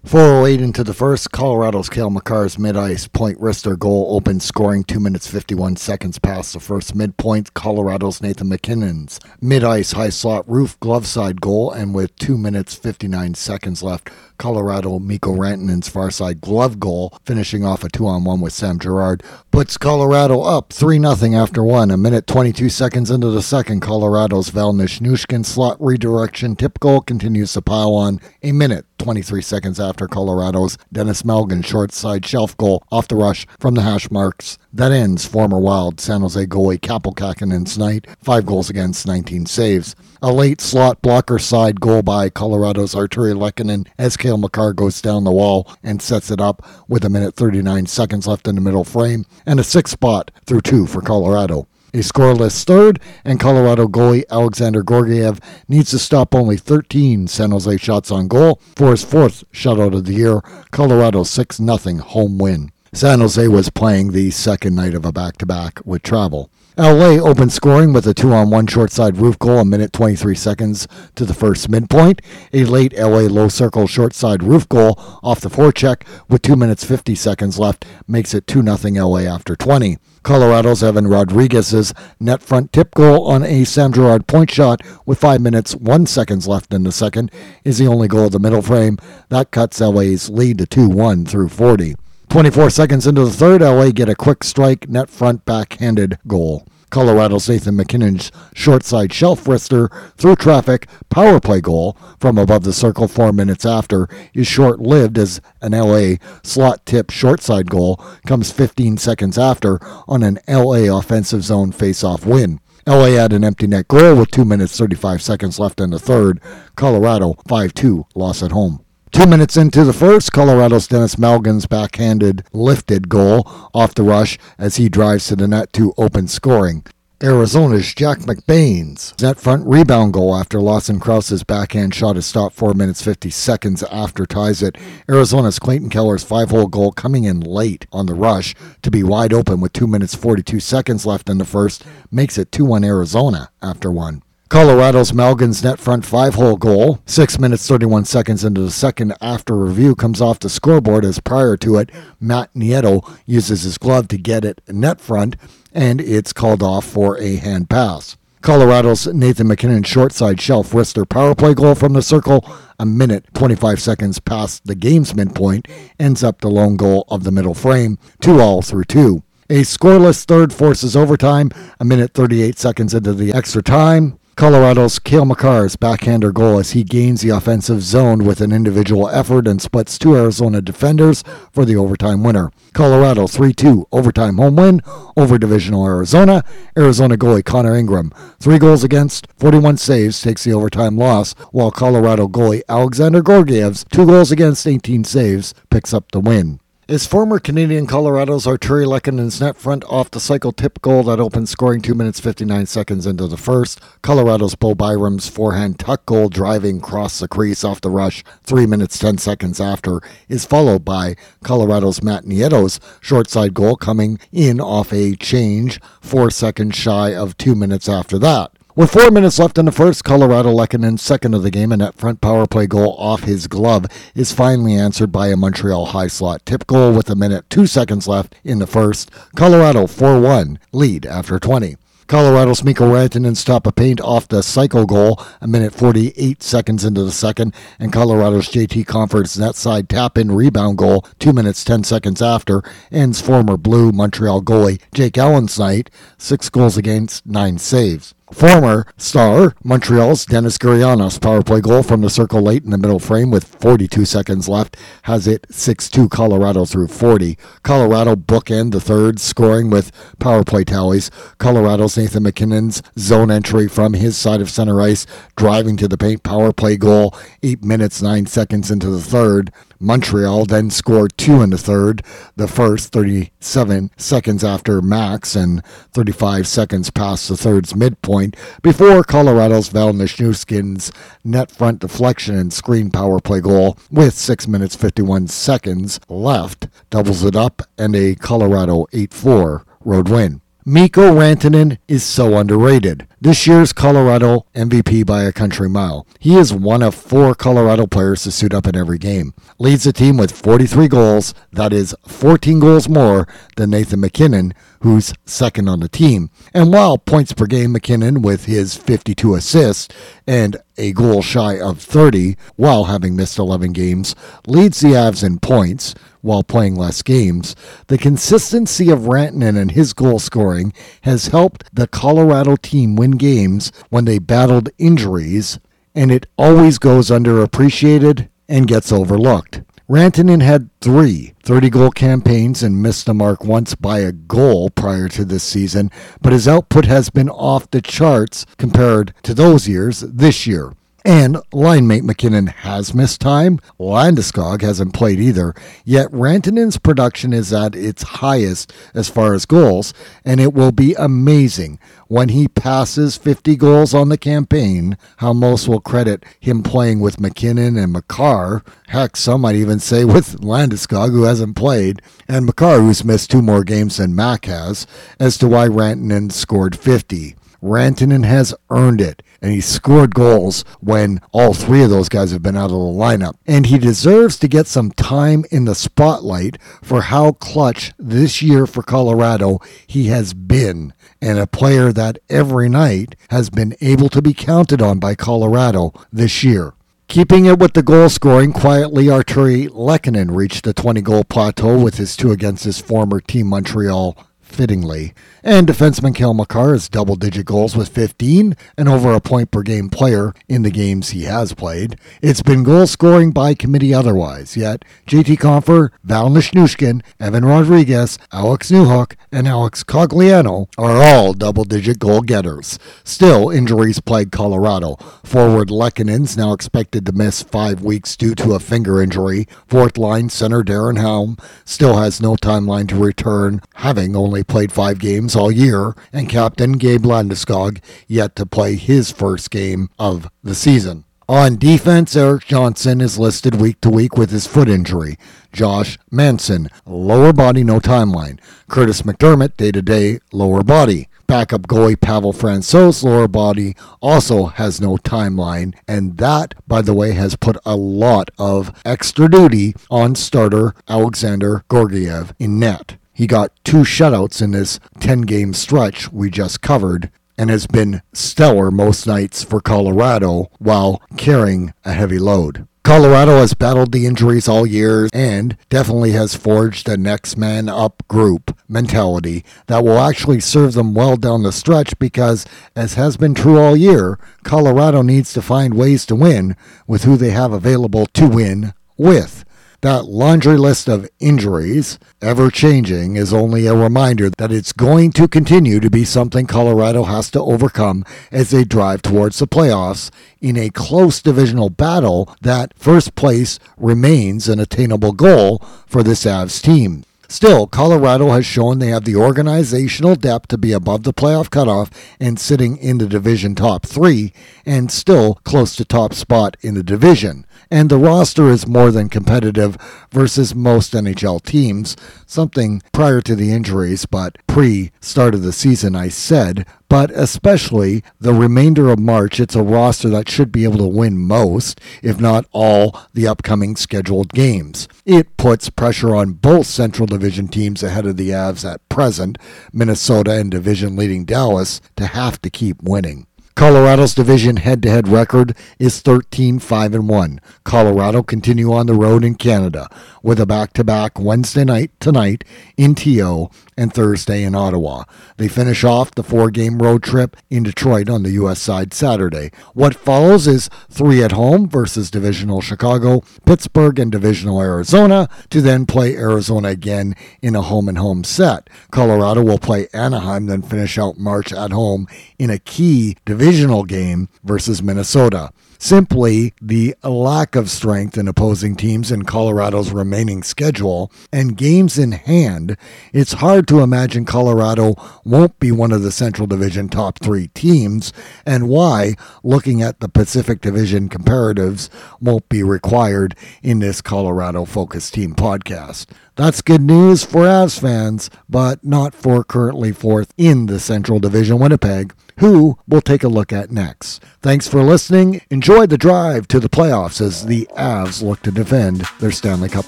408 0.05 0.61
into 0.61 0.83
the 0.85 0.93
first, 0.93 1.31
Colorado's 1.31 1.89
Cale 1.89 2.09
Makar's 2.09 2.57
mid-ice 2.57 3.05
point 3.09 3.37
wrister 3.37 3.77
goal 3.77 4.07
opened 4.15 4.41
scoring 4.41 4.85
2 4.85 4.97
minutes 4.97 5.27
51 5.27 5.75
seconds 5.75 6.17
past 6.17 6.53
the 6.53 6.61
first 6.61 6.95
midpoint. 6.95 7.53
Colorado's 7.53 8.21
Nathan 8.21 8.47
MacKinnon's 8.47 9.19
mid-ice 9.41 9.91
high 9.91 10.09
slot 10.09 10.49
roof 10.49 10.79
glove 10.79 11.05
side 11.05 11.41
goal, 11.41 11.69
and 11.69 11.93
with 11.93 12.15
2 12.15 12.37
minutes 12.37 12.75
59 12.75 13.33
seconds 13.33 13.83
left, 13.83 14.09
Colorado 14.39 14.97
Mikko 14.97 15.35
Rantanen's 15.35 15.89
far 15.89 16.09
side 16.09 16.41
glove 16.41 16.79
goal, 16.79 17.15
finishing 17.25 17.63
off 17.63 17.83
a 17.83 17.89
2-on-1 17.89 18.41
with 18.41 18.53
Sam 18.53 18.79
Girard, 18.79 19.21
puts 19.51 19.77
Colorado 19.77 20.41
up 20.41 20.69
3-0 20.69 21.35
after 21.39 21.63
1. 21.63 21.91
A 21.91 21.97
minute 21.97 22.25
22 22.25 22.69
seconds 22.69 23.11
into 23.11 23.29
the 23.29 23.43
second, 23.43 23.81
Colorado's 23.81 24.49
Val 24.49 24.73
Nichushkin 24.73 25.45
slot 25.45 25.77
redirection 25.79 26.55
tip 26.55 26.79
goal 26.79 27.01
continues 27.01 27.53
to 27.53 27.61
pile 27.61 27.93
on. 27.93 28.19
A 28.41 28.53
minute 28.53 28.85
23 28.97 29.41
seconds 29.41 29.79
after 29.79 30.07
Colorado's 30.07 30.77
Denis 30.91 31.23
Malgin 31.23 31.63
short 31.63 31.91
side 31.91 32.25
shelf 32.25 32.55
goal 32.57 32.83
off 32.91 33.07
the 33.07 33.15
rush 33.15 33.45
from 33.59 33.75
the 33.75 33.81
hash 33.81 34.09
marks. 34.09 34.57
That 34.71 34.91
ends 34.91 35.25
former 35.25 35.57
Wild 35.57 35.99
San 35.99 36.21
Jose 36.21 36.45
goalie 36.45 36.79
Kaapo 36.79 37.77
night, 37.79 38.05
five 38.21 38.45
goals 38.45 38.69
against, 38.69 39.07
19 39.07 39.47
saves. 39.47 39.95
A 40.21 40.31
late 40.31 40.61
slot 40.61 41.01
blocker 41.01 41.39
side 41.39 41.81
goal 41.81 42.03
by 42.03 42.29
Colorado's 42.29 42.93
Artturi 42.93 43.33
Lehkonen 43.33 43.87
as 43.97 44.15
Cale 44.15 44.37
Makar 44.37 44.73
goes 44.73 45.01
down 45.01 45.23
the 45.23 45.31
wall 45.31 45.67
and 45.81 46.03
sets 46.03 46.29
it 46.29 46.39
up 46.39 46.63
with 46.87 47.03
a 47.03 47.09
minute 47.09 47.33
39 47.33 47.87
seconds 47.87 48.27
left 48.27 48.47
in 48.47 48.53
the 48.53 48.61
middle 48.61 48.83
frame, 48.83 49.25
and 49.43 49.59
a 49.59 49.63
six 49.63 49.89
spot 49.89 50.29
through 50.45 50.61
two 50.61 50.85
for 50.85 51.01
Colorado 51.01 51.67
a 51.93 51.97
scoreless 51.97 52.63
third, 52.63 52.99
and 53.25 53.39
Colorado 53.39 53.87
goalie 53.87 54.23
Alexander 54.29 54.83
Georgiev 54.83 55.39
needs 55.67 55.89
to 55.89 55.97
stop 55.97 56.35
only 56.35 56.57
13 56.57 57.27
San 57.27 57.49
Jose 57.49 57.77
shots 57.77 58.11
on 58.11 58.27
goal 58.27 58.61
for 58.75 58.91
his 58.91 59.03
fourth 59.03 59.43
shutout 59.51 59.95
of 59.95 60.05
the 60.05 60.13
year. 60.13 60.41
Colorado 60.69 61.23
6 61.23 61.57
0 61.57 61.77
home 61.97 62.37
win. 62.37 62.71
San 62.91 63.19
Jose 63.19 63.47
was 63.47 63.69
playing 63.69 64.11
the 64.11 64.31
second 64.31 64.73
night 64.73 64.95
of 64.95 65.05
a 65.05 65.11
back 65.11 65.37
to 65.37 65.45
back 65.45 65.79
with 65.85 66.01
travel. 66.01 66.49
LA 66.75 67.19
opened 67.19 67.53
scoring 67.53 67.93
with 67.93 68.07
a 68.07 68.15
two 68.15 68.33
on 68.33 68.49
one 68.49 68.65
short 68.65 68.89
side 68.91 69.17
roof 69.17 69.37
goal 69.37 69.59
a 69.59 69.65
minute 69.65 69.93
23 69.93 70.33
seconds 70.33 70.87
to 71.13 71.23
the 71.23 71.35
first 71.35 71.69
midpoint. 71.69 72.19
A 72.51 72.65
late 72.65 72.97
LA 72.97 73.27
low 73.27 73.47
circle 73.47 73.85
short 73.85 74.15
side 74.15 74.41
roof 74.41 74.67
goal 74.67 74.95
off 75.21 75.39
the 75.39 75.49
forecheck 75.49 76.01
with 76.29 76.41
2 76.41 76.55
minutes 76.55 76.83
50 76.83 77.13
seconds 77.13 77.59
left 77.59 77.85
makes 78.07 78.33
it 78.33 78.47
2 78.47 78.63
0 78.63 79.07
LA 79.07 79.19
after 79.19 79.55
20. 79.55 79.97
Colorado's 80.23 80.81
Evan 80.81 81.05
Rodrigues's 81.05 81.93
net 82.19 82.41
front 82.41 82.73
tip 82.73 82.95
goal 82.95 83.27
on 83.27 83.43
a 83.43 83.65
Sam 83.65 83.93
Girard 83.93 84.25
point 84.25 84.49
shot 84.49 84.81
with 85.05 85.19
5 85.19 85.41
minutes 85.41 85.75
1 85.75 86.07
seconds 86.07 86.47
left 86.47 86.73
in 86.73 86.85
the 86.85 86.91
second 86.91 87.29
is 87.63 87.77
the 87.77 87.87
only 87.87 88.07
goal 88.07 88.25
of 88.25 88.31
the 88.31 88.39
middle 88.39 88.63
frame. 88.63 88.97
That 89.29 89.51
cuts 89.51 89.79
LA's 89.79 90.29
lead 90.31 90.57
to 90.57 90.65
2 90.65 90.89
1 90.89 91.25
through 91.25 91.49
40. 91.49 91.95
24 92.29 92.69
seconds 92.69 93.07
into 93.07 93.25
the 93.25 93.31
third, 93.31 93.61
LA 93.61 93.89
get 93.89 94.07
a 94.07 94.13
quick 94.13 94.43
strike, 94.43 94.87
net 94.87 95.09
front 95.09 95.45
backhanded 95.45 96.19
goal. 96.27 96.63
Colorado's 96.91 97.49
Nathan 97.49 97.75
MacKinnon's 97.75 98.31
short 98.53 98.83
side 98.83 99.11
shelf 99.11 99.45
wrister 99.45 99.89
through 100.15 100.35
traffic 100.35 100.87
power 101.09 101.39
play 101.39 101.59
goal 101.59 101.97
from 102.19 102.37
above 102.37 102.63
the 102.63 102.71
circle 102.71 103.07
four 103.07 103.33
minutes 103.33 103.65
after 103.65 104.07
is 104.35 104.45
short 104.45 104.79
lived 104.79 105.17
as 105.17 105.41
an 105.63 105.71
LA 105.71 106.17
slot 106.43 106.85
tip 106.85 107.09
short 107.09 107.41
side 107.41 107.67
goal 107.67 107.95
comes 108.27 108.51
15 108.51 108.97
seconds 108.97 109.39
after 109.39 109.79
on 110.07 110.21
an 110.21 110.37
LA 110.47 110.95
offensive 110.95 111.43
zone 111.43 111.71
face 111.71 112.03
off 112.03 112.27
win. 112.27 112.59
LA 112.85 113.11
had 113.11 113.33
an 113.33 113.43
empty 113.43 113.65
net 113.65 113.87
goal 113.87 114.15
with 114.15 114.29
2 114.29 114.45
minutes 114.45 114.77
35 114.77 115.21
seconds 115.23 115.59
left 115.59 115.81
in 115.81 115.89
the 115.89 115.99
third. 115.99 116.39
Colorado 116.75 117.35
5 117.47 117.73
2 117.73 118.05
loss 118.13 118.43
at 118.43 118.51
home. 118.51 118.85
Two 119.11 119.25
minutes 119.25 119.57
into 119.57 119.83
the 119.83 119.91
first, 119.93 120.31
Colorado's 120.31 120.87
Denis 120.87 121.17
Malgin's 121.17 121.65
backhanded 121.65 122.43
lifted 122.53 123.09
goal 123.09 123.43
off 123.73 123.95
the 123.95 124.03
rush 124.03 124.37
as 124.57 124.75
he 124.77 124.87
drives 124.87 125.27
to 125.27 125.35
the 125.35 125.47
net 125.47 125.73
to 125.73 125.93
open 125.97 126.27
scoring. 126.27 126.85
Arizona's 127.21 127.93
Jack 127.93 128.19
McBain's 128.19 129.13
net 129.21 129.37
front 129.37 129.67
rebound 129.67 130.13
goal 130.13 130.33
after 130.33 130.61
Lawson 130.61 131.01
Crouse's 131.01 131.43
backhand 131.43 131.93
shot 131.93 132.15
is 132.15 132.25
stopped 132.25 132.55
4 132.55 132.73
minutes 132.73 133.01
50 133.01 133.29
seconds 133.29 133.83
after 133.91 134.25
ties 134.25 134.63
it. 134.63 134.77
Arizona's 135.09 135.59
Clayton 135.59 135.89
Keller's 135.89 136.23
five 136.23 136.51
hole 136.51 136.67
goal 136.67 136.93
coming 136.93 137.25
in 137.25 137.41
late 137.41 137.87
on 137.91 138.05
the 138.05 138.13
rush 138.13 138.55
to 138.83 138.89
be 138.91 139.03
wide 139.03 139.33
open 139.33 139.59
with 139.59 139.73
2 139.73 139.85
minutes 139.85 140.15
42 140.15 140.61
seconds 140.61 141.05
left 141.05 141.29
in 141.29 141.39
the 141.39 141.45
first 141.45 141.83
makes 142.09 142.37
it 142.37 142.53
2 142.53 142.63
1 142.63 142.85
Arizona 142.85 143.49
after 143.61 143.91
one. 143.91 144.21
Colorado's 144.49 145.13
Malgin's 145.13 145.63
net 145.63 145.77
front 145.77 146.03
five 146.03 146.33
hole 146.33 146.57
goal, 146.57 146.99
6 147.05 147.37
minutes 147.37 147.67
31 147.67 148.05
seconds 148.05 148.43
into 148.43 148.61
the 148.61 148.71
second 148.71 149.13
after 149.21 149.55
review, 149.55 149.93
comes 149.93 150.21
off 150.21 150.39
the 150.39 150.49
scoreboard 150.49 151.05
as 151.05 151.19
prior 151.19 151.55
to 151.57 151.77
it, 151.77 151.91
Matt 152.19 152.51
Nieto 152.55 153.07
uses 153.27 153.61
his 153.61 153.77
glove 153.77 154.07
to 154.07 154.17
get 154.17 154.43
it 154.43 154.59
net 154.67 154.99
front, 154.99 155.35
and 155.71 156.01
it's 156.01 156.33
called 156.33 156.63
off 156.63 156.83
for 156.83 157.15
a 157.19 157.35
hand 157.35 157.69
pass. 157.69 158.17
Colorado's 158.41 159.05
Nathan 159.05 159.47
MacKinnon 159.47 159.83
short 159.83 160.13
side 160.13 160.41
shelf 160.41 160.71
wrister 160.71 161.07
power 161.07 161.35
play 161.35 161.53
goal 161.53 161.75
from 161.75 161.93
the 161.93 162.01
circle, 162.01 162.43
a 162.79 162.87
minute 162.87 163.25
25 163.35 163.79
seconds 163.79 164.17
past 164.17 164.65
the 164.65 164.73
game's 164.73 165.13
midpoint, 165.13 165.67
ends 165.99 166.23
up 166.23 166.41
the 166.41 166.49
lone 166.49 166.75
goal 166.75 167.05
of 167.09 167.23
the 167.23 167.31
middle 167.31 167.53
frame, 167.53 167.99
2 168.21 168.39
all 168.39 168.63
through 168.63 168.85
2. 168.85 169.21
A 169.51 169.61
scoreless 169.61 170.25
third 170.25 170.51
forces 170.51 170.95
overtime, 170.95 171.51
a 171.79 171.85
minute 171.85 172.15
38 172.15 172.57
seconds 172.57 172.95
into 172.95 173.13
the 173.13 173.31
extra 173.31 173.61
time. 173.61 174.17
Colorado's 174.39 174.99
Cale 174.99 175.25
Makar's 175.25 175.75
backhander 175.75 176.31
goal 176.31 176.59
as 176.59 176.71
he 176.71 176.85
gains 176.85 177.19
the 177.19 177.27
offensive 177.27 177.81
zone 177.81 178.23
with 178.23 178.39
an 178.39 178.53
individual 178.53 179.09
effort 179.09 179.45
and 179.45 179.61
splits 179.61 179.97
two 179.97 180.15
Arizona 180.15 180.61
defenders 180.61 181.25
for 181.51 181.65
the 181.65 181.75
overtime 181.75 182.23
winner. 182.23 182.49
Colorado 182.73 183.27
3 183.27 183.51
2 183.51 183.87
overtime 183.91 184.37
home 184.37 184.55
win 184.55 184.81
over 185.17 185.37
Divisional 185.37 185.85
Arizona. 185.85 186.45
Arizona 186.77 187.17
goalie 187.17 187.43
Connor 187.43 187.75
Ingram, 187.75 188.13
three 188.39 188.59
goals 188.59 188.81
against, 188.81 189.27
41 189.39 189.75
saves, 189.75 190.21
takes 190.21 190.45
the 190.45 190.53
overtime 190.53 190.95
loss, 190.95 191.33
while 191.51 191.69
Colorado 191.69 192.29
goalie 192.29 192.61
Alexander 192.69 193.21
Georgiev's 193.21 193.83
two 193.91 194.05
goals 194.05 194.31
against, 194.31 194.65
18 194.65 195.03
saves, 195.03 195.53
picks 195.69 195.93
up 195.93 196.13
the 196.13 196.21
win 196.21 196.61
is 196.89 197.05
former 197.05 197.37
Canadian 197.37 197.85
Colorado's 197.85 198.47
Artturi 198.47 198.87
Lehkonen's 198.87 199.39
net 199.39 199.57
front 199.57 199.83
off 199.85 200.09
the 200.09 200.19
cycle 200.19 200.51
tip 200.51 200.81
goal 200.81 201.03
that 201.03 201.19
opened 201.19 201.47
scoring 201.47 201.83
2 201.83 201.93
minutes 201.93 202.19
59 202.19 202.65
seconds 202.65 203.05
into 203.05 203.27
the 203.27 203.37
first. 203.37 203.79
Colorado's 204.01 204.55
Bo 204.55 204.73
Byram's 204.73 205.29
forehand 205.29 205.77
tuck 205.77 206.03
goal 206.07 206.29
driving 206.29 206.81
cross 206.81 207.19
the 207.19 207.27
crease 207.27 207.63
off 207.63 207.81
the 207.81 207.91
rush 207.91 208.23
3 208.43 208.65
minutes 208.65 208.97
10 208.97 209.19
seconds 209.19 209.61
after 209.61 210.01
is 210.29 210.45
followed 210.45 210.83
by 210.83 211.15
Colorado's 211.43 212.01
Matt 212.01 212.25
Nieto's 212.25 212.79
short 213.01 213.29
side 213.29 213.53
goal 213.53 213.75
coming 213.75 214.17
in 214.31 214.59
off 214.59 214.91
a 214.91 215.15
change 215.15 215.79
4 216.01 216.31
seconds 216.31 216.75
shy 216.75 217.13
of 217.13 217.37
2 217.37 217.53
minutes 217.53 217.87
after 217.87 218.17
that. 218.17 218.51
With 218.75 218.91
four 218.91 219.09
minutes 219.09 219.39
left 219.39 219.57
in 219.57 219.65
the 219.65 219.71
first, 219.71 220.03
Colorado 220.03 220.53
Lehkonen's 220.53 221.01
second 221.01 221.33
of 221.33 221.41
the 221.41 221.49
game, 221.49 221.71
and 221.71 221.81
that 221.81 221.95
front 221.95 222.21
power 222.21 222.45
play 222.45 222.67
goal 222.67 222.95
off 222.99 223.23
his 223.23 223.47
glove 223.47 223.87
is 224.13 224.31
finally 224.31 224.75
answered 224.75 225.11
by 225.11 225.29
a 225.29 225.35
Montreal 225.35 225.87
high 225.87 226.07
slot 226.07 226.45
tip 226.45 226.67
goal 226.67 226.93
with 226.93 227.09
a 227.09 227.15
minute 227.15 227.49
two 227.49 227.65
seconds 227.65 228.07
left 228.07 228.35
in 228.43 228.59
the 228.59 228.67
first. 228.67 229.09
Colorado 229.35 229.87
4 229.87 230.21
1 230.21 230.59
lead 230.71 231.07
after 231.07 231.39
20. 231.39 231.77
Colorado's 232.05 232.63
Mikko 232.63 232.91
Rantanen 232.91 233.35
stop 233.35 233.65
a 233.67 233.71
paint 233.71 233.99
off 234.01 234.27
the 234.27 234.43
cycle 234.43 234.85
goal 234.85 235.19
a 235.41 235.47
minute 235.47 235.73
48 235.73 236.41
seconds 236.43 236.85
into 236.85 237.03
the 237.03 237.11
second, 237.11 237.55
and 237.79 237.91
Colorado's 237.91 238.49
JT 238.49 238.85
Compher's 238.85 239.37
net 239.37 239.55
side 239.55 239.89
tap 239.89 240.15
in 240.15 240.31
rebound 240.31 240.77
goal 240.77 241.05
two 241.17 241.33
minutes 241.33 241.63
10 241.63 241.83
seconds 241.83 242.21
after 242.21 242.63
ends 242.91 243.19
former 243.19 243.57
Blue 243.57 243.91
Montreal 243.91 244.43
goalie 244.43 244.79
Jake 244.93 245.17
Allen's 245.17 245.57
night, 245.57 245.89
six 246.19 246.49
goals 246.49 246.77
against, 246.77 247.25
nine 247.25 247.57
saves. 247.57 248.13
Former 248.31 248.85
star 248.95 249.55
Montreal's 249.63 250.23
Denis 250.23 250.59
Gurianov's 250.59 251.17
power 251.17 251.41
play 251.41 251.61
goal 251.61 251.81
from 251.81 252.01
the 252.01 252.11
circle 252.11 252.41
late 252.41 252.63
in 252.63 252.69
the 252.69 252.77
middle 252.77 252.99
frame 252.99 253.31
with 253.31 253.55
42 253.59 254.05
seconds 254.05 254.47
left 254.47 254.77
has 255.03 255.27
it 255.27 255.47
6-2 255.49 256.09
Colorado 256.11 256.65
through 256.65 256.89
40. 256.89 257.37
Colorado 257.63 258.15
bookend 258.15 258.71
the 258.71 258.79
third, 258.79 259.19
scoring 259.19 259.71
with 259.71 259.91
power 260.19 260.43
play 260.43 260.63
tallies. 260.63 261.09
Colorado's 261.39 261.97
Nathan 261.97 262.23
MacKinnon's 262.23 262.83
zone 262.99 263.31
entry 263.31 263.67
from 263.67 263.93
his 263.93 264.15
side 264.15 264.41
of 264.41 264.51
center 264.51 264.79
ice, 264.79 265.07
driving 265.35 265.75
to 265.77 265.87
the 265.87 265.97
paint 265.97 266.21
power 266.21 266.53
play 266.53 266.77
goal, 266.77 267.17
8 267.41 267.63
minutes 267.63 267.99
9 267.99 268.27
seconds 268.27 268.69
into 268.69 268.91
the 268.91 269.01
third. 269.01 269.51
Montreal 269.79 270.45
then 270.45 270.69
scored 270.69 271.17
two 271.17 271.41
in 271.41 271.51
the 271.51 271.57
third, 271.57 272.03
the 272.35 272.47
first 272.47 272.91
37 272.91 273.91
seconds 273.97 274.43
after 274.43 274.81
max 274.81 275.35
and 275.35 275.63
35 275.93 276.47
seconds 276.47 276.89
past 276.89 277.29
the 277.29 277.37
third's 277.37 277.75
midpoint, 277.75 278.35
before 278.61 279.03
Colorado's 279.03 279.69
Val 279.69 279.93
Nichushkin's 279.93 280.91
net 281.23 281.49
front 281.51 281.79
deflection 281.79 282.35
and 282.35 282.51
screen 282.51 282.91
power 282.91 283.19
play 283.19 283.39
goal 283.39 283.77
with 283.89 284.13
6 284.13 284.47
minutes 284.47 284.75
51 284.75 285.27
seconds 285.27 285.99
left 286.09 286.67
doubles 286.89 287.23
it 287.23 287.35
up 287.35 287.61
and 287.77 287.95
a 287.95 288.15
Colorado 288.15 288.85
8 288.91 289.13
4 289.13 289.65
road 289.85 290.09
win. 290.09 290.41
Mikko 290.65 291.13
Rantanen 291.13 291.77
is 291.87 292.03
so 292.03 292.37
underrated. 292.37 293.07
This 293.21 293.47
year's 293.47 293.71
Colorado 293.71 294.45
MVP 294.53 295.05
by 295.05 295.23
a 295.23 295.31
country 295.31 295.69
mile. 295.69 296.05
He 296.19 296.35
is 296.35 296.53
one 296.53 296.83
of 296.83 296.93
four 296.93 297.33
Colorado 297.33 297.87
players 297.87 298.23
to 298.23 298.31
suit 298.31 298.53
up 298.53 298.67
in 298.67 298.75
every 298.75 298.97
game. 298.97 299.33
Leads 299.57 299.85
the 299.85 299.93
team 299.93 300.17
with 300.17 300.33
43 300.33 300.89
goals, 300.89 301.33
that 301.53 301.71
is 301.71 301.95
14 302.05 302.59
goals 302.59 302.89
more 302.89 303.25
than 303.55 303.69
Nathan 303.69 304.01
MacKinnon, 304.01 304.53
who's 304.81 305.13
second 305.25 305.69
on 305.69 305.79
the 305.79 305.87
team. 305.87 306.29
And 306.53 306.73
while 306.73 306.97
points 306.97 307.31
per 307.31 307.45
game, 307.45 307.71
MacKinnon 307.71 308.21
with 308.21 308.45
his 308.45 308.75
52 308.75 309.35
assists 309.35 309.87
and 310.27 310.57
a 310.77 310.91
goal 310.91 311.21
shy 311.21 311.57
of 311.57 311.79
30 311.79 312.35
while 312.57 312.85
having 312.85 313.15
missed 313.15 313.39
11 313.39 313.71
games, 313.71 314.13
leads 314.45 314.81
the 314.81 314.89
Avs 314.89 315.23
in 315.23 315.39
points 315.39 315.95
while 316.21 316.43
playing 316.43 316.75
less 316.75 317.01
games. 317.01 317.55
The 317.87 317.97
consistency 317.97 318.89
of 318.89 319.01
Rantanen 319.01 319.57
and 319.59 319.71
his 319.71 319.93
goal 319.93 320.19
scoring 320.19 320.73
has 321.01 321.27
helped 321.27 321.73
the 321.73 321.87
Colorado 321.87 322.55
team 322.55 322.95
win 322.95 323.11
games 323.11 323.71
when 323.89 324.05
they 324.05 324.19
battled 324.19 324.69
injuries, 324.77 325.59
and 325.95 326.11
it 326.11 326.25
always 326.37 326.77
goes 326.77 327.09
underappreciated 327.09 328.29
and 328.47 328.67
gets 328.67 328.91
overlooked. 328.91 329.61
Rantanen 329.89 330.43
had 330.43 330.69
three 330.81 331.33
30 331.43 331.69
goal 331.71 331.89
campaigns 331.89 332.61
and 332.61 332.81
missed 332.81 333.07
the 333.07 333.13
mark 333.13 333.43
once 333.43 333.73
by 333.73 333.99
a 333.99 334.11
goal 334.11 334.69
prior 334.69 335.07
to 335.09 335.25
this 335.25 335.43
season, 335.43 335.89
but 336.21 336.31
his 336.31 336.47
output 336.47 336.85
has 336.85 337.09
been 337.09 337.27
off 337.27 337.71
the 337.71 337.81
charts 337.81 338.45
compared 338.59 339.15
to 339.23 339.33
those 339.33 339.67
years 339.67 340.01
this 340.01 340.45
year. 340.45 340.73
And 341.05 341.35
linemate 341.53 342.03
MacKinnon 342.03 342.47
has 342.47 342.93
missed 342.93 343.21
time. 343.21 343.59
Landeskog 343.79 344.61
hasn't 344.61 344.93
played 344.93 345.19
either. 345.19 345.53
Yet 345.85 346.11
Rantanen's 346.11 346.77
production 346.77 347.31
is 347.31 347.53
at 347.53 347.75
its 347.75 348.03
highest 348.03 348.73
as 348.93 349.09
far 349.09 349.33
as 349.33 349.45
goals, 349.45 349.93
and 350.25 350.41
it 350.41 350.53
will 350.53 350.73
be 350.73 350.93
amazing 350.95 351.79
when 352.07 352.29
he 352.29 352.47
passes 352.47 353.15
50 353.15 353.55
goals 353.55 353.93
on 353.93 354.09
the 354.09 354.17
campaign 354.17 354.97
how 355.17 355.31
most 355.31 355.67
will 355.67 355.79
credit 355.79 356.25
him 356.39 356.63
playing 356.63 356.99
with 356.99 357.19
MacKinnon 357.19 357.77
and 357.77 357.93
Makar. 357.93 358.63
Heck, 358.87 359.15
some 359.15 359.41
might 359.41 359.55
even 359.55 359.79
say 359.79 360.03
with 360.03 360.41
Landeskog, 360.41 361.11
who 361.11 361.23
hasn't 361.23 361.55
played, 361.55 362.01
and 362.27 362.45
Makar, 362.45 362.81
who's 362.81 363.05
missed 363.05 363.31
two 363.31 363.41
more 363.41 363.63
games 363.63 363.97
than 363.97 364.15
Mac 364.15 364.45
has, 364.45 364.85
as 365.19 365.37
to 365.37 365.47
why 365.47 365.67
Rantanen 365.67 366.31
scored 366.31 366.75
50. 366.75 367.35
Rantanen 367.61 368.25
has 368.25 368.53
earned 368.69 369.01
it, 369.01 369.21
and 369.41 369.51
he 369.51 369.61
scored 369.61 370.15
goals 370.15 370.63
when 370.79 371.21
all 371.31 371.53
three 371.53 371.83
of 371.83 371.89
those 371.89 372.09
guys 372.09 372.31
have 372.31 372.43
been 372.43 372.57
out 372.57 372.65
of 372.65 372.71
the 372.71 372.77
lineup. 372.77 373.35
And 373.45 373.65
he 373.65 373.77
deserves 373.77 374.37
to 374.39 374.47
get 374.47 374.67
some 374.67 374.91
time 374.91 375.45
in 375.51 375.65
the 375.65 375.75
spotlight 375.75 376.57
for 376.81 377.03
how 377.03 377.33
clutch 377.33 377.93
this 377.97 378.41
year 378.41 378.65
for 378.65 378.83
Colorado 378.83 379.59
he 379.85 380.07
has 380.07 380.33
been, 380.33 380.93
and 381.21 381.37
a 381.37 381.47
player 381.47 381.91
that 381.91 382.19
every 382.29 382.69
night 382.69 383.15
has 383.29 383.49
been 383.49 383.75
able 383.81 384.09
to 384.09 384.21
be 384.21 384.33
counted 384.33 384.81
on 384.81 384.99
by 384.99 385.15
Colorado 385.15 385.93
this 386.11 386.43
year. 386.43 386.73
Keeping 387.09 387.45
it 387.45 387.57
with 387.57 387.73
the 387.73 387.81
goal 387.81 388.07
scoring, 388.07 388.53
quietly 388.53 389.05
Artturi 389.05 389.67
Lehkonen 389.67 390.35
reached 390.35 390.63
the 390.63 390.75
20 390.75 391.01
goal 391.01 391.23
plateau 391.23 391.81
with 391.81 391.95
his 391.95 392.15
two 392.15 392.31
against 392.31 392.65
his 392.65 392.79
former 392.79 393.19
team 393.19 393.47
Montreal 393.47 394.15
fittingly. 394.49 395.13
And 395.43 395.67
defenseman 395.67 396.13
Cale 396.13 396.33
Makar 396.33 396.73
has 396.73 396.89
double 396.89 397.15
digit 397.15 397.45
goals 397.45 397.75
with 397.75 397.89
15 397.89 398.55
and 398.77 398.89
over 398.89 399.13
a 399.13 399.21
point 399.21 399.51
per 399.51 399.61
game 399.61 399.89
player 399.89 400.33
in 400.47 400.63
the 400.63 400.71
games 400.71 401.11
he 401.11 401.23
has 401.23 401.53
played. 401.53 401.97
It's 402.21 402.41
been 402.41 402.63
goal 402.63 402.87
scoring 402.87 403.31
by 403.31 403.53
committee 403.53 403.93
otherwise, 403.93 404.57
yet 404.57 404.83
JT 405.07 405.37
Compher, 405.37 405.91
Val 406.03 406.29
Nichushkin, 406.29 407.01
Evan 407.19 407.45
Rodrigues, 407.45 408.19
Alex 408.33 408.69
Newhook, 408.69 409.15
and 409.31 409.47
Alex 409.47 409.83
Cogliano 409.83 410.67
are 410.77 411.01
all 411.01 411.33
double 411.33 411.63
digit 411.63 411.99
goal 411.99 412.21
getters. 412.21 412.77
Still, 413.03 413.49
injuries 413.49 413.99
plague 413.99 414.31
Colorado. 414.31 414.95
Forward 415.23 415.69
Lehkonen's 415.69 416.35
now 416.35 416.53
expected 416.53 417.05
to 417.05 417.11
miss 417.11 417.43
five 417.43 417.81
weeks 417.81 418.17
due 418.17 418.35
to 418.35 418.53
a 418.53 418.59
finger 418.59 419.01
injury. 419.01 419.47
Fourth 419.67 419.97
line 419.97 420.29
center 420.29 420.63
Darren 420.63 420.97
Helm 420.97 421.37
still 421.63 421.97
has 421.97 422.21
no 422.21 422.35
timeline 422.35 422.87
to 422.89 422.95
return, 422.95 423.61
having 423.75 424.15
only 424.15 424.38
played 424.43 424.71
five 424.71 424.97
games 424.97 425.19
games 425.19 425.35
all 425.35 425.51
year, 425.51 425.95
and 426.13 426.29
captain 426.29 426.73
Gabe 426.73 427.03
Landeskog 427.03 427.81
yet 428.07 428.35
to 428.35 428.45
play 428.45 428.75
his 428.75 429.11
first 429.11 429.51
game 429.51 429.89
of 429.99 430.29
the 430.43 430.55
season. 430.55 431.03
On 431.27 431.57
defense, 431.57 432.15
Erik 432.15 432.45
Johnson 432.45 433.01
is 433.01 433.19
listed 433.19 433.55
week 433.55 433.81
to 433.81 433.89
week 433.89 434.17
with 434.17 434.31
his 434.31 434.47
foot 434.47 434.69
injury. 434.69 435.17
Josh 435.51 435.97
Manson, 436.09 436.69
lower 436.85 437.33
body, 437.33 437.63
no 437.63 437.79
timeline. 437.79 438.39
Kurtis 438.69 439.01
MacDermid, 439.01 439.57
day 439.57 439.71
to 439.71 439.81
day, 439.81 440.19
lower 440.31 440.63
body. 440.63 441.09
Backup 441.27 441.63
goalie 441.63 441.99
Pavel 441.99 442.31
Francouz, 442.31 443.03
lower 443.03 443.27
body, 443.27 443.75
also 443.99 444.45
has 444.45 444.79
no 444.79 444.97
timeline. 444.97 445.75
And 445.87 446.17
that, 446.17 446.55
by 446.67 446.81
the 446.81 446.93
way, 446.93 447.11
has 447.11 447.35
put 447.35 447.57
a 447.65 447.75
lot 447.75 448.29
of 448.37 448.71
extra 448.85 449.29
duty 449.29 449.75
on 449.91 450.15
starter 450.15 450.73
Alexander 450.87 451.63
Georgiev 451.69 452.33
in 452.39 452.59
net. 452.59 452.98
He 453.19 453.27
got 453.27 453.51
two 453.65 453.79
shutouts 453.79 454.41
in 454.41 454.51
this 454.51 454.79
10 455.01 455.23
game 455.23 455.53
stretch 455.53 456.09
we 456.09 456.29
just 456.29 456.61
covered 456.61 457.11
and 457.37 457.49
has 457.49 457.67
been 457.67 458.01
stellar 458.13 458.71
most 458.71 459.05
nights 459.05 459.43
for 459.43 459.59
Colorado 459.59 460.49
while 460.57 461.01
carrying 461.17 461.73
a 461.83 461.91
heavy 461.91 462.17
load. 462.17 462.65
Colorado 462.85 463.39
has 463.39 463.53
battled 463.53 463.91
the 463.91 464.05
injuries 464.05 464.47
all 464.47 464.65
year 464.65 465.09
and 465.11 465.57
definitely 465.67 466.11
has 466.11 466.33
forged 466.33 466.87
a 466.87 466.95
next 466.95 467.35
man 467.35 467.67
up 467.67 468.07
group 468.07 468.57
mentality 468.69 469.43
that 469.67 469.83
will 469.83 469.99
actually 469.99 470.39
serve 470.39 470.71
them 470.71 470.93
well 470.93 471.17
down 471.17 471.43
the 471.43 471.51
stretch 471.51 471.99
because, 471.99 472.45
as 472.73 472.93
has 472.93 473.17
been 473.17 473.35
true 473.35 473.59
all 473.59 473.75
year, 473.75 474.17
Colorado 474.45 475.01
needs 475.01 475.33
to 475.33 475.41
find 475.41 475.73
ways 475.73 476.05
to 476.05 476.15
win 476.15 476.55
with 476.87 477.03
who 477.03 477.17
they 477.17 477.31
have 477.31 477.51
available 477.51 478.05
to 478.13 478.29
win 478.29 478.73
with. 478.95 479.43
That 479.81 480.07
laundry 480.07 480.57
list 480.57 480.89
of 480.89 481.07
injuries, 481.21 481.99
ever 482.21 482.51
changing, 482.51 483.15
is 483.15 483.33
only 483.33 483.65
a 483.65 483.73
reminder 483.73 484.29
that 484.29 484.51
it's 484.51 484.73
going 484.73 485.13
to 485.13 485.25
continue 485.25 485.79
to 485.79 485.89
be 485.89 486.03
something 486.03 486.47
Colorado 486.47 487.03
has 487.03 487.31
to 487.31 487.41
overcome 487.41 488.03
as 488.29 488.49
they 488.49 488.65
drive 488.65 489.01
towards 489.01 489.39
the 489.39 489.47
playoffs 489.47 490.11
in 490.41 490.57
a 490.57 490.69
close 490.69 491.21
divisional 491.21 491.69
battle 491.69 492.35
that 492.41 492.77
first 492.77 493.15
place 493.15 493.57
remains 493.77 494.49
an 494.49 494.59
attainable 494.59 495.13
goal 495.13 495.59
for 495.87 496.03
this 496.03 496.25
Avs 496.25 496.61
team. 496.61 497.05
Still, 497.29 497.65
Colorado 497.65 498.31
has 498.31 498.45
shown 498.45 498.79
they 498.79 498.87
have 498.87 499.05
the 499.05 499.15
organizational 499.15 500.15
depth 500.15 500.49
to 500.49 500.57
be 500.57 500.73
above 500.73 501.03
the 501.03 501.13
playoff 501.13 501.49
cutoff 501.49 501.89
and 502.19 502.37
sitting 502.37 502.75
in 502.75 502.97
the 502.97 503.07
division 503.07 503.55
top 503.55 503.85
three, 503.85 504.33
and 504.65 504.91
still 504.91 505.35
close 505.45 505.73
to 505.77 505.85
top 505.85 506.13
spot 506.13 506.57
in 506.59 506.73
the 506.73 506.83
division 506.83 507.45
and 507.71 507.89
the 507.89 507.97
roster 507.97 508.49
is 508.49 508.67
more 508.67 508.91
than 508.91 509.09
competitive 509.09 509.77
versus 510.11 510.55
most 510.55 510.93
NHL 510.93 511.43
teams. 511.43 511.95
Something 512.25 512.81
prior 512.91 513.21
to 513.21 513.35
the 513.35 513.51
injuries, 513.51 514.05
but 514.05 514.37
pre 514.47 514.91
start 515.01 515.35
of 515.35 515.43
the 515.43 515.53
season, 515.53 515.95
I 515.95 516.09
said. 516.09 516.65
But 516.89 517.11
especially 517.11 518.03
the 518.19 518.33
remainder 518.33 518.89
of 518.89 518.97
March, 518.97 519.39
it's 519.39 519.55
a 519.55 519.61
roster 519.61 520.09
that 520.09 520.27
should 520.27 520.51
be 520.51 520.63
able 520.63 520.79
to 520.79 520.87
win 520.87 521.19
most, 521.19 521.79
if 522.01 522.19
not 522.19 522.47
all, 522.51 522.99
the 523.13 523.27
upcoming 523.27 523.75
scheduled 523.75 524.33
games. 524.33 524.87
It 525.05 525.37
puts 525.37 525.69
pressure 525.69 526.15
on 526.15 526.33
both 526.33 526.65
Central 526.65 527.05
Division 527.05 527.47
teams 527.47 527.83
ahead 527.83 528.07
of 528.07 528.17
the 528.17 528.31
Avs 528.31 528.67
at 528.67 528.87
present, 528.89 529.37
Minnesota 529.71 530.31
and 530.31 530.49
division 530.49 530.95
leading 530.95 531.25
Dallas, 531.25 531.79
to 531.95 532.07
have 532.07 532.41
to 532.41 532.49
keep 532.49 532.81
winning. 532.81 533.27
Colorado's 533.59 534.15
division 534.15 534.55
head-to-head 534.55 535.09
record 535.09 535.53
is 535.79 536.01
13-5 536.01 536.95
and 536.95 537.09
1. 537.09 537.41
Colorado 537.65 538.23
continue 538.23 538.71
on 538.71 538.85
the 538.85 538.93
road 538.93 539.25
in 539.25 539.35
Canada 539.35 539.89
with 540.23 540.39
a 540.39 540.45
back-to-back 540.45 541.19
Wednesday 541.19 541.65
night 541.65 541.91
tonight 541.99 542.45
in 542.77 542.95
TO 542.95 543.49
and 543.79 543.93
Thursday 543.93 544.43
in 544.43 544.55
Ottawa. 544.55 545.03
They 545.37 545.47
finish 545.47 545.83
off 545.83 546.11
the 546.11 546.23
four 546.23 546.51
game 546.51 546.79
road 546.79 547.03
trip 547.03 547.37
in 547.49 547.63
Detroit 547.63 548.09
on 548.09 548.23
the 548.23 548.31
U.S. 548.31 548.59
side 548.59 548.93
Saturday. 548.93 549.51
What 549.73 549.95
follows 549.95 550.47
is 550.47 550.69
three 550.89 551.23
at 551.23 551.31
home 551.31 551.67
versus 551.67 552.11
divisional 552.11 552.61
Chicago, 552.61 553.23
Pittsburgh, 553.45 553.99
and 553.99 554.11
divisional 554.11 554.61
Arizona 554.61 555.29
to 555.49 555.61
then 555.61 555.85
play 555.85 556.15
Arizona 556.15 556.69
again 556.69 557.15
in 557.41 557.55
a 557.55 557.61
home 557.61 557.87
and 557.87 557.97
home 557.97 558.23
set. 558.23 558.69
Colorado 558.91 559.43
will 559.43 559.59
play 559.59 559.87
Anaheim, 559.93 560.47
then 560.47 560.61
finish 560.61 560.97
out 560.97 561.17
March 561.17 561.53
at 561.53 561.71
home 561.71 562.07
in 562.37 562.49
a 562.49 562.59
key 562.59 563.15
divisional 563.49 563.83
game 563.83 564.29
versus 564.43 564.83
Minnesota 564.83 565.51
simply 565.79 566.53
the 566.61 566.93
lack 567.03 567.55
of 567.55 567.69
strength 567.69 568.17
in 568.17 568.27
opposing 568.27 568.75
teams 568.75 569.11
in 569.11 569.23
Colorado's 569.23 569.91
remaining 569.91 570.43
schedule 570.43 571.11
and 571.31 571.57
games 571.57 571.97
in 571.97 572.11
hand, 572.11 572.77
it's 573.13 573.33
hard 573.33 573.67
to 573.69 573.79
imagine 573.79 574.25
Colorado 574.25 574.93
won't 575.23 575.57
be 575.59 575.71
one 575.71 575.91
of 575.91 576.03
the 576.03 576.11
Central 576.11 576.45
Division 576.45 576.89
top 576.89 577.19
three 577.19 577.47
teams, 577.49 578.11
and 578.45 578.67
why, 578.67 579.15
looking 579.41 579.81
at 579.81 580.01
the 580.01 580.09
Pacific 580.09 580.61
Division 580.61 581.07
comparatives, 581.09 581.89
won't 582.19 582.47
be 582.49 582.61
required 582.61 583.35
in 583.63 583.79
this 583.79 584.01
Colorado 584.01 584.65
focused 584.65 585.13
team 585.13 585.33
podcast. 585.33 586.07
That's 586.35 586.61
good 586.61 586.81
news 586.81 587.23
for 587.23 587.43
Avs 587.43 587.79
fans, 587.79 588.29
but 588.47 588.83
not 588.83 589.13
for 589.13 589.43
currently 589.43 589.91
fourth 589.91 590.33
in 590.37 590.67
the 590.67 590.79
Central 590.79 591.19
Division 591.19 591.59
Winnipeg, 591.59 592.13
who 592.39 592.77
we'll 592.87 593.01
take 593.01 593.23
a 593.23 593.27
look 593.27 593.53
at 593.53 593.71
next. 593.71 594.23
Thanks 594.41 594.67
for 594.67 594.81
listening. 594.81 595.41
Enjoy 595.49 595.85
the 595.85 595.97
drive 595.97 596.47
to 596.49 596.59
the 596.59 596.69
playoffs 596.69 597.21
as 597.21 597.45
the 597.45 597.67
Avs 597.77 598.21
look 598.23 598.41
to 598.43 598.51
defend 598.51 599.01
their 599.19 599.31
Stanley 599.31 599.69
Cup 599.69 599.87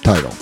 title. 0.00 0.32